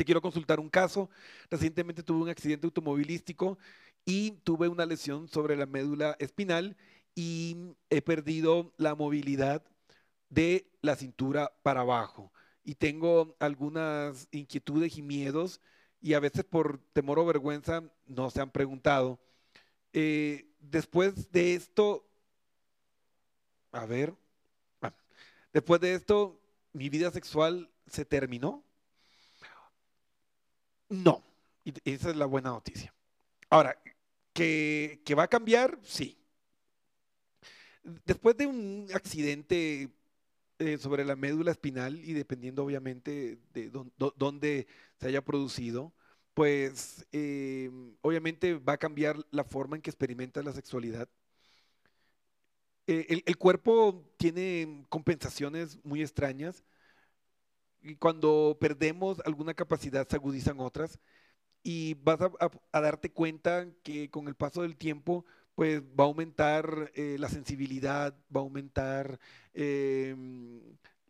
Te 0.00 0.06
quiero 0.06 0.22
consultar 0.22 0.60
un 0.60 0.70
caso. 0.70 1.10
Recientemente 1.50 2.02
tuve 2.02 2.22
un 2.22 2.30
accidente 2.30 2.66
automovilístico 2.66 3.58
y 4.06 4.30
tuve 4.44 4.66
una 4.66 4.86
lesión 4.86 5.28
sobre 5.28 5.56
la 5.56 5.66
médula 5.66 6.16
espinal 6.18 6.74
y 7.14 7.74
he 7.90 8.00
perdido 8.00 8.72
la 8.78 8.94
movilidad 8.94 9.62
de 10.30 10.66
la 10.80 10.96
cintura 10.96 11.52
para 11.62 11.82
abajo. 11.82 12.32
Y 12.64 12.76
tengo 12.76 13.36
algunas 13.40 14.26
inquietudes 14.30 14.96
y 14.96 15.02
miedos 15.02 15.60
y 16.00 16.14
a 16.14 16.20
veces 16.20 16.44
por 16.44 16.78
temor 16.94 17.18
o 17.18 17.26
vergüenza 17.26 17.82
no 18.06 18.30
se 18.30 18.40
han 18.40 18.50
preguntado. 18.50 19.20
Eh, 19.92 20.50
después 20.60 21.30
de 21.30 21.52
esto, 21.56 22.08
a 23.70 23.84
ver, 23.84 24.14
después 25.52 25.78
de 25.82 25.92
esto, 25.92 26.40
mi 26.72 26.88
vida 26.88 27.10
sexual 27.10 27.70
se 27.86 28.06
terminó. 28.06 28.64
No, 30.90 31.22
y 31.64 31.72
esa 31.90 32.10
es 32.10 32.16
la 32.16 32.26
buena 32.26 32.50
noticia. 32.50 32.92
Ahora, 33.48 33.80
¿que, 34.32 35.00
que 35.04 35.14
va 35.14 35.24
a 35.24 35.28
cambiar? 35.28 35.78
Sí. 35.82 36.18
Después 37.82 38.36
de 38.36 38.46
un 38.46 38.88
accidente 38.92 39.90
eh, 40.60 40.76
sobre 40.76 41.06
la 41.06 41.16
médula 41.16 41.52
espinal 41.52 41.98
y 42.04 42.12
dependiendo 42.12 42.62
obviamente 42.62 43.38
de 43.54 43.70
dónde 43.96 44.66
se 44.98 45.08
haya 45.08 45.24
producido, 45.24 45.94
pues 46.34 47.06
eh, 47.12 47.70
obviamente 48.02 48.58
va 48.58 48.74
a 48.74 48.78
cambiar 48.78 49.16
la 49.30 49.44
forma 49.44 49.76
en 49.76 49.82
que 49.82 49.88
experimentas 49.90 50.44
la 50.44 50.52
sexualidad. 50.52 51.08
Eh, 52.86 53.22
el, 53.24 53.36
cuerpo 53.38 54.04
tiene 54.18 54.84
compensaciones 54.90 55.78
muy 55.84 56.02
extrañas 56.02 56.62
y 57.82 57.96
cuando 57.96 58.56
perdemos 58.60 59.20
alguna 59.24 59.54
capacidad 59.54 60.06
se 60.08 60.16
agudizan 60.16 60.60
otras 60.60 60.98
y 61.62 61.94
vas 61.94 62.20
a 62.72 62.80
darte 62.80 63.12
cuenta 63.12 63.66
que 63.82 64.10
con 64.10 64.28
el 64.28 64.34
paso 64.34 64.62
del 64.62 64.76
tiempo 64.76 65.24
pues 65.54 65.82
va 65.82 66.04
a 66.04 66.06
aumentar 66.06 66.90
eh, 66.94 67.16
la 67.18 67.28
sensibilidad, 67.28 68.14
va 68.34 68.40
a 68.40 68.44
aumentar 68.44 69.20
em, 69.52 70.60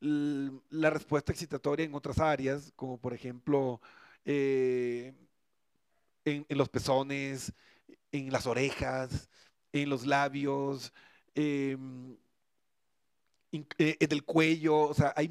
la 0.00 0.90
respuesta 0.90 1.32
excitatoria 1.32 1.84
en 1.86 1.94
otras 1.94 2.18
áreas, 2.18 2.72
como 2.76 2.98
por 2.98 3.14
ejemplo 3.14 3.80
eh, 4.24 5.14
en, 6.24 6.46
los 6.48 6.68
pezones, 6.68 7.52
en 8.12 8.32
las 8.32 8.46
orejas, 8.46 9.30
en 9.72 9.88
los 9.90 10.06
labios, 10.06 10.92
em, 11.34 12.16
eh, 13.52 13.96
en 14.00 14.12
el 14.12 14.24
cuello, 14.24 14.80
o 14.80 14.94
sea, 14.94 15.12
hay 15.16 15.28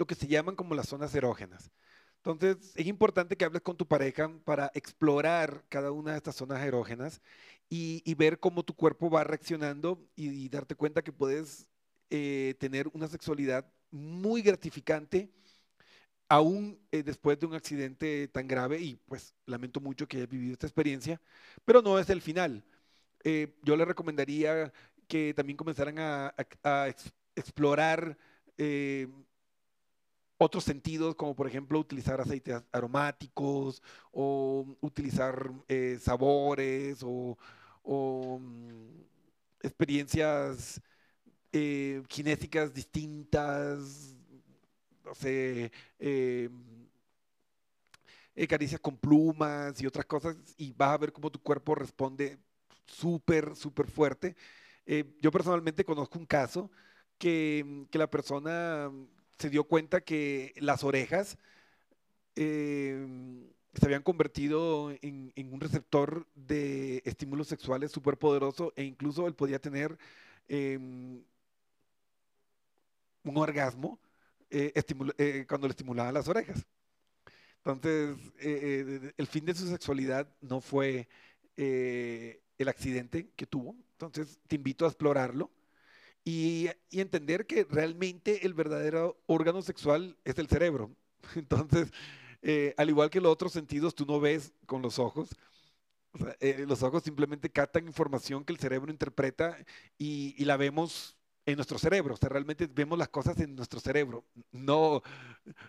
lo 0.00 0.06
que 0.06 0.14
se 0.14 0.26
llaman 0.26 0.56
como 0.56 0.74
las 0.74 0.88
zonas 0.88 1.14
erógenas. 1.14 1.70
Entonces, 2.16 2.72
es 2.74 2.86
importante 2.86 3.36
que 3.36 3.44
hables 3.44 3.60
con 3.60 3.76
tu 3.76 3.86
pareja 3.86 4.30
para 4.44 4.70
explorar 4.74 5.62
cada 5.68 5.92
una 5.92 6.12
de 6.12 6.16
estas 6.16 6.36
zonas 6.36 6.62
erógenas 6.64 7.20
y, 7.68 8.14
ver 8.14 8.40
cómo 8.40 8.62
tu 8.62 8.74
cuerpo 8.74 9.10
va 9.10 9.24
reaccionando 9.24 10.02
y, 10.16 10.48
darte 10.48 10.74
cuenta 10.74 11.02
que 11.02 11.12
puedes 11.12 11.66
eh, 12.08 12.54
tener 12.58 12.88
una 12.94 13.08
sexualidad 13.08 13.70
muy 13.90 14.40
gratificante 14.40 15.30
aún 16.30 16.80
eh, 16.92 17.02
después 17.02 17.38
de 17.38 17.46
un 17.46 17.54
accidente 17.54 18.28
tan 18.28 18.48
grave 18.48 18.80
y 18.80 18.96
pues 18.96 19.34
lamento 19.44 19.80
mucho 19.80 20.08
que 20.08 20.16
hayas 20.16 20.30
vivido 20.30 20.54
esta 20.54 20.66
experiencia, 20.66 21.20
pero 21.66 21.82
no 21.82 21.98
es 21.98 22.08
el 22.08 22.22
final. 22.22 22.64
Eh, 23.24 23.54
yo 23.62 23.76
le 23.76 23.84
recomendaría 23.84 24.72
que 25.08 25.34
también 25.34 25.58
comenzaran 25.58 25.98
a, 25.98 26.34
explorar 27.36 28.16
otros 30.42 30.64
sentidos, 30.64 31.14
como 31.14 31.34
por 31.36 31.46
ejemplo 31.46 31.78
utilizar 31.78 32.20
aceites 32.20 32.62
aromáticos 32.72 33.82
o 34.10 34.66
utilizar 34.80 35.50
sabores 36.00 37.02
o 37.02 37.36
mm, 38.40 39.00
experiencias 39.62 40.80
eh, 41.52 42.02
distintas, 42.74 44.16
no 45.04 45.14
sé, 45.14 45.72
eh, 45.98 46.48
eh, 48.34 48.46
caricias 48.46 48.80
con 48.80 48.96
plumas 48.96 49.80
y 49.80 49.86
otras 49.86 50.06
cosas, 50.06 50.36
y 50.56 50.72
vas 50.72 50.90
a 50.90 50.98
ver 50.98 51.12
cómo 51.12 51.30
tu 51.30 51.40
cuerpo 51.42 51.74
responde 51.74 52.38
súper, 52.86 53.56
súper 53.56 53.88
fuerte. 53.90 54.36
yo 55.20 55.30
personalmente 55.30 55.84
conozco 55.84 56.18
un 56.18 56.26
caso 56.26 56.70
que, 57.18 57.86
que, 57.90 57.98
la 57.98 58.10
persona 58.10 58.90
se 59.40 59.50
dio 59.50 59.64
cuenta 59.64 60.02
que 60.02 60.54
las 60.58 60.84
orejas 60.84 61.38
se 63.74 63.86
habían 63.86 64.02
convertido 64.02 64.92
en, 65.02 65.32
un 65.52 65.60
receptor 65.60 66.26
de 66.34 67.02
estímulos 67.04 67.48
sexuales 67.48 67.92
súper 67.92 68.16
poderoso 68.18 68.72
e 68.76 68.84
incluso 68.84 69.26
él 69.26 69.34
podía 69.34 69.60
tener 69.60 69.96
em, 70.48 71.22
un 73.24 73.36
orgasmo 73.36 73.98
eh, 74.50 74.72
eh, 75.18 75.46
cuando 75.48 75.68
le 75.68 75.72
estimulaban 75.72 76.14
las 76.14 76.28
orejas. 76.28 76.66
Entonces, 77.58 78.16
eh, 78.40 79.12
el 79.16 79.26
fin 79.26 79.44
de 79.44 79.54
su 79.54 79.68
sexualidad 79.68 80.28
no 80.40 80.60
fue 80.60 81.08
el 81.56 82.68
accidente 82.68 83.30
que 83.36 83.46
tuvo. 83.46 83.76
Entonces, 83.92 84.40
te 84.48 84.56
invito 84.56 84.86
a 84.86 84.88
explorarlo 84.88 85.50
y, 86.30 86.70
y 86.90 87.00
entender 87.00 87.46
que 87.46 87.64
realmente 87.64 88.46
el 88.46 88.54
verdadero 88.54 89.20
órgano 89.26 89.62
sexual 89.62 90.16
es 90.24 90.38
el 90.38 90.48
cerebro. 90.48 90.94
Entonces, 91.34 91.90
eh, 92.42 92.72
al 92.76 92.88
igual 92.88 93.10
que 93.10 93.20
los 93.20 93.32
otros 93.32 93.52
sentidos, 93.52 93.94
tú 93.94 94.06
no 94.06 94.20
ves 94.20 94.52
con 94.66 94.80
los 94.80 94.98
ojos. 94.98 95.30
Eh, 96.40 96.64
los 96.68 96.82
ojos 96.82 97.02
simplemente 97.02 97.50
captan 97.50 97.86
información 97.86 98.44
que 98.44 98.52
el 98.52 98.58
cerebro 98.58 98.90
interpreta 98.90 99.56
y, 99.98 100.44
la 100.44 100.56
vemos 100.56 101.16
en 101.46 101.56
nuestro 101.56 101.78
cerebro. 101.78 102.14
O 102.14 102.16
sea, 102.16 102.28
realmente 102.28 102.68
vemos 102.68 102.98
las 102.98 103.08
cosas 103.08 103.38
en 103.40 103.56
nuestro 103.56 103.80
cerebro, 103.80 104.24
no, 104.52 105.02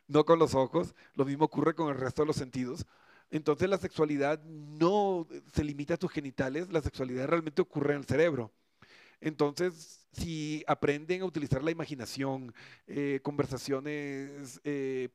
no 0.08 0.26
con 0.26 0.40
los 0.40 0.54
ojos. 0.56 0.94
Lo 1.16 1.26
mismo 1.26 1.46
ocurre 1.46 1.74
con 1.74 1.90
el 1.90 2.00
resto 2.00 2.22
de 2.22 2.28
los 2.28 2.36
sentidos. 2.36 2.86
Entonces 3.32 3.70
la 3.70 3.78
sexualidad 3.78 4.44
no 4.44 5.28
se 5.54 5.64
limita 5.64 5.96
a 5.96 5.98
tus 5.98 6.12
genitales, 6.12 6.72
la 6.72 6.82
sexualidad 6.82 7.28
realmente 7.28 7.62
ocurre 7.62 7.94
en 7.94 8.00
el 8.00 8.06
cerebro. 8.06 8.52
Entonces, 9.22 10.01
si 10.12 10.64
aprenden 10.68 11.22
a 11.22 11.26
utilizar 11.26 11.64
la 11.64 11.72
imaginación, 11.72 12.54
eh, 12.88 13.20
conversaciones 13.24 14.60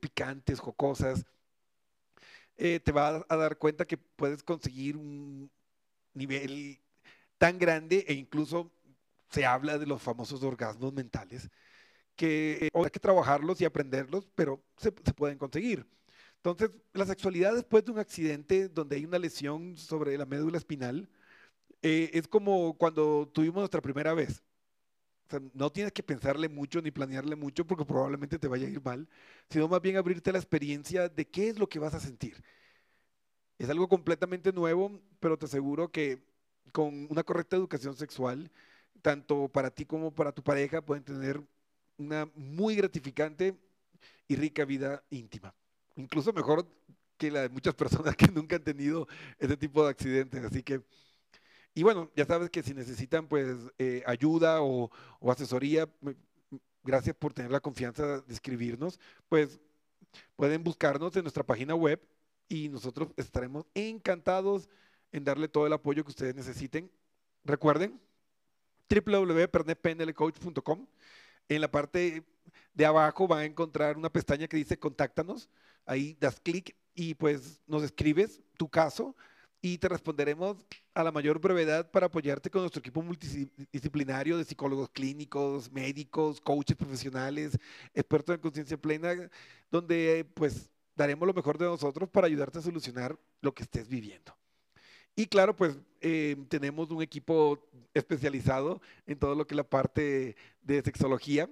picantes, 0.01 0.61
jocosas, 0.61 1.27
eh, 2.59 2.81
te 2.81 2.93
vas 2.93 3.23
a 3.29 3.37
dar 3.37 3.59
cuenta 3.59 3.87
que 3.87 3.99
puedes 3.99 4.43
conseguir 4.43 4.97
un 4.97 5.51
nivel 6.15 6.81
tan 7.39 7.59
grande 7.59 8.05
e 8.09 8.15
incluso 8.15 8.73
se 9.31 9.45
habla 9.47 9.79
de 9.79 9.87
los 9.87 10.03
famosos 10.03 10.43
orgasmos 10.43 10.93
mentales, 10.93 11.51
que 12.17 12.71
hay 12.75 12.91
que 12.91 13.01
trabajarlos 13.01 13.61
y 13.61 13.67
aprenderlos, 13.67 14.27
pero 14.35 14.63
se, 14.79 14.93
pueden 14.93 15.39
conseguir. 15.39 15.87
Entonces, 16.37 16.71
la 16.95 17.07
sexualidad 17.07 17.55
después 17.55 17.85
de 17.85 17.93
un 17.93 17.99
accidente 17.99 18.69
donde 18.69 18.97
hay 18.97 19.05
una 19.05 19.19
lesión 19.19 19.77
sobre 19.77 20.17
la 20.19 20.27
médula 20.27 20.59
espinal, 20.59 21.09
eh, 21.83 22.11
es 22.15 22.29
como 22.29 22.77
cuando 22.79 23.29
tuvimos 23.33 23.59
nuestra 23.59 23.83
primera 23.83 24.15
vez 24.15 24.43
no 25.55 25.71
tienes 25.71 25.93
que 25.93 26.03
pensarle 26.03 26.49
mucho 26.49 26.81
ni 26.83 26.91
planearle 26.91 27.37
mucho 27.37 27.67
porque 27.67 27.85
probablemente 27.85 28.39
te 28.39 28.49
vaya 28.49 28.67
a 28.67 28.71
ir 28.71 28.83
mal, 28.83 29.09
sino 29.51 29.69
más 29.69 29.81
bien 29.83 29.97
abrirte 29.97 30.33
la 30.33 30.39
experiencia 30.39 31.09
de 31.09 31.27
qué 31.29 31.49
es 31.49 31.59
lo 31.59 31.69
que 31.69 31.79
vas 31.79 31.95
a 31.95 32.01
sentir. 32.01 32.43
Es 33.59 33.71
algo 33.71 33.89
completamente 33.89 34.53
nuevo, 34.53 35.01
pero 35.21 35.39
te 35.39 35.47
aseguro 35.47 35.91
que 35.91 36.23
con 36.73 37.07
una 37.11 37.23
correcta 37.23 37.57
educación 37.57 37.97
sexual, 37.97 38.51
tanto 39.03 39.49
para 39.49 39.71
ti 39.71 39.87
como 39.87 40.15
para 40.15 40.33
tu 40.33 40.43
pareja, 40.43 40.83
pueden 40.83 41.05
tener 41.05 41.41
una 41.99 42.31
muy 42.35 42.77
gratificante 42.77 43.59
y 44.29 44.37
rica 44.37 44.65
vida 44.65 45.05
íntima. 45.11 45.55
Incluso 45.97 46.33
mejor 46.33 46.67
que 47.19 47.31
la 47.31 47.43
de 47.43 47.49
muchas 47.49 47.75
personas 47.77 48.17
que 48.17 48.29
nunca 48.29 48.57
han 48.57 48.65
tenido 48.65 49.09
ese 49.39 49.57
tipo 49.57 49.85
de 49.85 49.91
accidentes. 49.91 50.45
Así 50.45 50.63
que 50.63 50.83
y 51.77 51.83
bueno, 51.83 52.11
ya 52.17 52.25
sabes 52.25 52.49
que 52.49 52.63
si 52.63 52.73
necesitan 52.73 53.29
pues 53.29 53.55
eh, 53.79 54.03
ayuda 54.07 54.63
o, 54.63 54.91
asesoría, 55.31 55.87
gracias 56.83 57.15
por 57.15 57.35
tener 57.35 57.51
la 57.51 57.61
confianza 57.61 58.23
de 58.23 58.33
escribirnos, 58.33 58.99
pues 59.29 59.61
pueden 60.37 60.65
buscarnos 60.65 61.15
en 61.17 61.25
nuestra 61.25 61.45
página 61.45 61.75
web 61.75 62.01
y 62.49 62.71
nosotros 62.71 63.11
estaremos 63.19 63.67
encantados 63.75 64.71
en 65.13 65.25
darle 65.25 65.49
todo 65.49 65.67
el 65.67 65.75
apoyo 65.75 66.03
que 66.03 66.13
ustedes 66.13 66.35
necesiten. 66.35 66.91
Recuerden, 67.45 68.01
www.pernetpnlcoach.com. 68.89 70.87
En 71.51 71.61
la 71.61 71.71
parte 71.71 72.25
de 72.73 72.87
abajo 72.87 73.29
van 73.29 73.41
a 73.41 73.45
encontrar 73.45 73.99
una 73.99 74.09
pestaña 74.09 74.49
que 74.49 74.57
dice 74.57 74.79
Contáctanos. 74.79 75.51
Ahí 75.85 76.17
das 76.19 76.41
clic 76.41 76.75
y 76.95 77.13
pues 77.13 77.61
nos 77.67 77.83
escribes 77.83 78.41
tu 78.57 78.71
caso 78.71 79.15
y 79.67 79.79
te 79.79 79.89
responderemos 79.89 80.57
a 80.95 81.03
la 81.03 81.11
mayor 81.11 81.41
brevedad 81.41 81.91
para 81.91 82.07
apoyarte 82.07 82.49
con 82.49 82.61
nuestro 82.61 82.79
equipo 82.79 83.03
multidisciplinario 83.03 84.39
de 84.39 84.45
psicólogos 84.45 84.89
clínicos, 84.91 85.73
médicos, 85.73 86.41
coaches 86.41 86.77
profesionales, 86.77 87.59
expertos 87.93 88.37
en 88.37 88.41
conciencia 88.41 88.77
plena, 88.77 89.29
donde 89.69 90.25
pues 90.35 90.71
daremos 90.95 91.27
lo 91.27 91.35
mejor 91.35 91.59
de 91.59 91.65
nosotros 91.65 92.09
para 92.09 92.29
ayudarte 92.29 92.61
a 92.61 92.63
solucionar 92.63 93.19
lo 93.41 93.53
que 93.53 93.65
estés 93.65 93.89
viviendo. 93.89 94.37
Y 95.17 95.27
claro, 95.27 95.57
pues 95.57 95.77
eh, 96.01 96.37
tenemos 96.49 96.89
un 96.93 97.03
equipo 97.03 97.59
especializado 97.93 98.81
en 99.05 99.19
todo 99.19 99.35
lo 99.35 99.49
que 99.49 99.55
es 99.55 99.57
la 99.57 99.69
parte 99.69 100.37
de 100.63 100.83
sexología. 100.83 101.51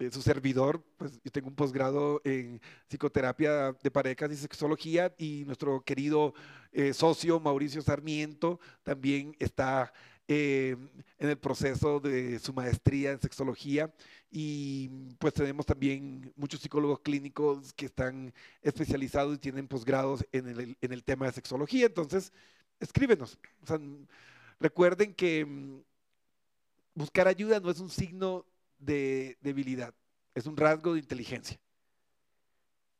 Eh, 0.00 0.10
su 0.12 0.22
servidor, 0.22 0.82
pues 0.96 1.20
yo 1.24 1.30
tengo 1.32 1.48
un 1.48 1.56
posgrado 1.56 2.20
en 2.24 2.60
psicoterapia 2.88 3.72
de 3.82 3.90
parejas 3.90 4.30
y 4.30 4.36
sexología 4.36 5.12
y 5.18 5.44
nuestro 5.44 5.80
querido 5.82 6.34
eh, 6.70 6.92
socio 6.94 7.40
Mauricio 7.40 7.82
Sarmiento 7.82 8.60
también 8.84 9.34
está 9.40 9.92
en 10.30 10.90
el 11.18 11.38
proceso 11.38 12.00
de 12.00 12.38
su 12.38 12.52
maestría 12.52 13.12
en 13.12 13.20
sexología 13.20 13.90
y 14.30 14.88
pues 15.18 15.32
tenemos 15.32 15.64
también 15.64 16.32
muchos 16.36 16.60
psicólogos 16.60 17.00
clínicos 17.00 17.72
que 17.72 17.86
están 17.86 18.34
especializados 18.60 19.36
y 19.36 19.38
tienen 19.38 19.66
posgrados 19.66 20.26
en 20.32 20.48
el, 20.48 20.76
en 20.82 20.92
el 20.92 21.02
tema 21.02 21.26
de 21.26 21.32
sexología. 21.32 21.86
Entonces, 21.86 22.30
escríbenos. 22.78 23.38
recuerden 24.60 25.14
que 25.14 25.46
mm, 25.46 25.80
buscar 26.94 27.26
ayuda 27.26 27.58
no 27.58 27.70
es 27.70 27.80
un 27.80 27.88
signo 27.88 28.44
de 28.78 29.36
debilidad, 29.40 29.94
es 30.34 30.46
un 30.46 30.56
rasgo 30.56 30.94
de 30.94 31.00
inteligencia. 31.00 31.60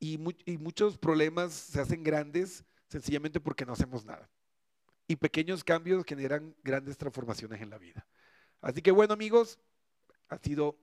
Y, 0.01 0.19
y, 0.45 0.59
muchos 0.59 0.97
problemas 0.97 1.53
se 1.53 1.81
hacen 1.81 2.05
grandes 2.05 2.65
sencillamente 2.89 3.41
porque 3.41 3.67
no 3.67 3.73
hacemos 3.73 4.05
nada. 4.05 4.31
Y 5.09 5.17
pequeños 5.17 5.65
cambios 5.65 6.05
generan 6.05 6.55
grandes 6.63 6.97
transformaciones 6.97 7.61
en 7.61 7.71
la 7.71 7.79
vida. 7.79 8.07
Así 8.61 8.81
que 8.81 8.93
bueno 8.93 9.15
amigos, 9.15 9.59
ha 10.29 10.39
sido 10.39 10.79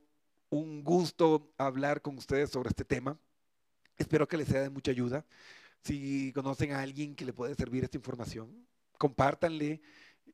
un 0.49 0.83
gusto 0.83 1.53
hablar 1.57 2.01
con 2.01 2.17
ustedes 2.17 2.49
sobre 2.49 2.69
este 2.69 2.85
tema. 2.85 3.17
Espero 3.97 4.27
que 4.27 4.37
les 4.37 4.47
sea 4.47 4.61
de 4.61 4.69
mucha 4.69 4.91
ayuda. 4.91 5.25
Si 5.81 6.31
conocen 6.33 6.71
a 6.71 6.81
alguien 6.81 7.15
que 7.15 7.25
le 7.25 7.33
puede 7.33 7.55
servir 7.55 7.83
esta 7.83 7.97
información, 7.97 8.67
compártanle 8.97 9.81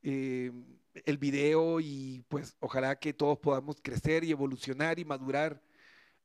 eh, 0.02 0.52
el 0.94 1.18
video 1.18 1.80
y 1.80 2.24
pues 2.28 2.56
ojalá 2.60 2.98
que 3.00 3.14
todos 3.14 3.40
podamos 3.40 3.78
crecer 3.82 4.24
y 4.24 4.32
evolucionar 4.32 5.00
y 5.00 5.06
madurar 5.06 5.62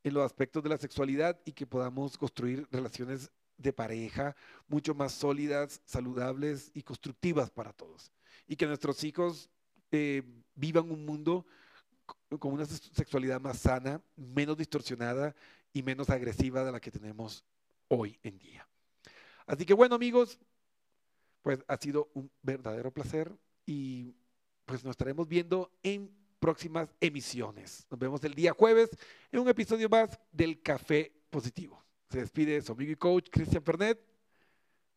en 0.03 0.15
los 0.15 0.25
aspectos 0.25 0.63
de 0.63 0.69
la 0.69 0.79
sexualidad 0.79 1.41
y 1.45 1.53
que 1.53 1.67
podamos 1.67 2.17
construir 2.17 2.67
relaciones 2.71 3.31
de 3.57 3.73
pareja 3.73 4.37
mucho 4.69 4.95
más 4.95 5.13
sólidas, 5.13 5.81
saludables 5.85 6.71
y 6.75 6.83
constructivas 6.83 7.51
para 7.51 7.73
todos. 7.73 8.13
Y 8.47 8.57
que 8.57 8.67
nuestros 8.67 9.03
hijos 9.05 9.51
eh, 9.91 10.23
vivan 10.55 10.91
un 10.91 11.05
mundo 11.05 11.47
con 12.39 12.53
una 12.53 12.67
sexualidad 12.67 13.41
más 13.41 13.59
sana, 13.59 14.01
menos 14.17 14.57
distorsionada 14.57 15.35
y 15.73 15.83
menos 15.83 16.11
agresiva 16.11 16.65
de 16.65 16.73
la 16.73 16.81
que 16.81 16.91
tenemos 16.91 17.45
hoy 17.89 18.19
en 18.23 18.39
día. 18.39 18.69
Así 19.47 19.65
que 19.65 19.75
bueno 19.75 19.95
amigos, 19.95 20.39
pues 21.43 21.65
ha 21.69 21.77
sido 21.77 22.11
un 22.15 22.31
verdadero 22.43 22.93
placer 22.93 23.33
y 23.65 24.15
pues 24.67 24.85
nos 24.85 24.91
estaremos 24.91 25.27
viendo 25.27 25.73
en 25.83 26.11
próximas 26.39 26.95
emisiones. 27.01 27.87
Nos 27.89 27.99
vemos 27.99 28.23
el 28.25 28.35
día 28.35 28.53
jueves 28.53 28.91
en 29.31 29.41
un 29.41 29.49
episodio 29.49 29.89
más 29.89 30.19
del 30.33 30.61
Café 30.61 31.13
Positivo. 31.31 31.83
Se 32.11 32.19
despide 32.19 32.61
su 32.61 32.73
amigo 32.73 32.93
y 32.93 32.97
coach 32.97 33.29
Cristian 33.31 33.63
Fernet. 33.63 33.99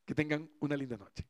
Que 0.05 0.15
tengan 0.15 0.49
una 0.59 0.75
linda 0.75 0.97
noche. 0.97 1.23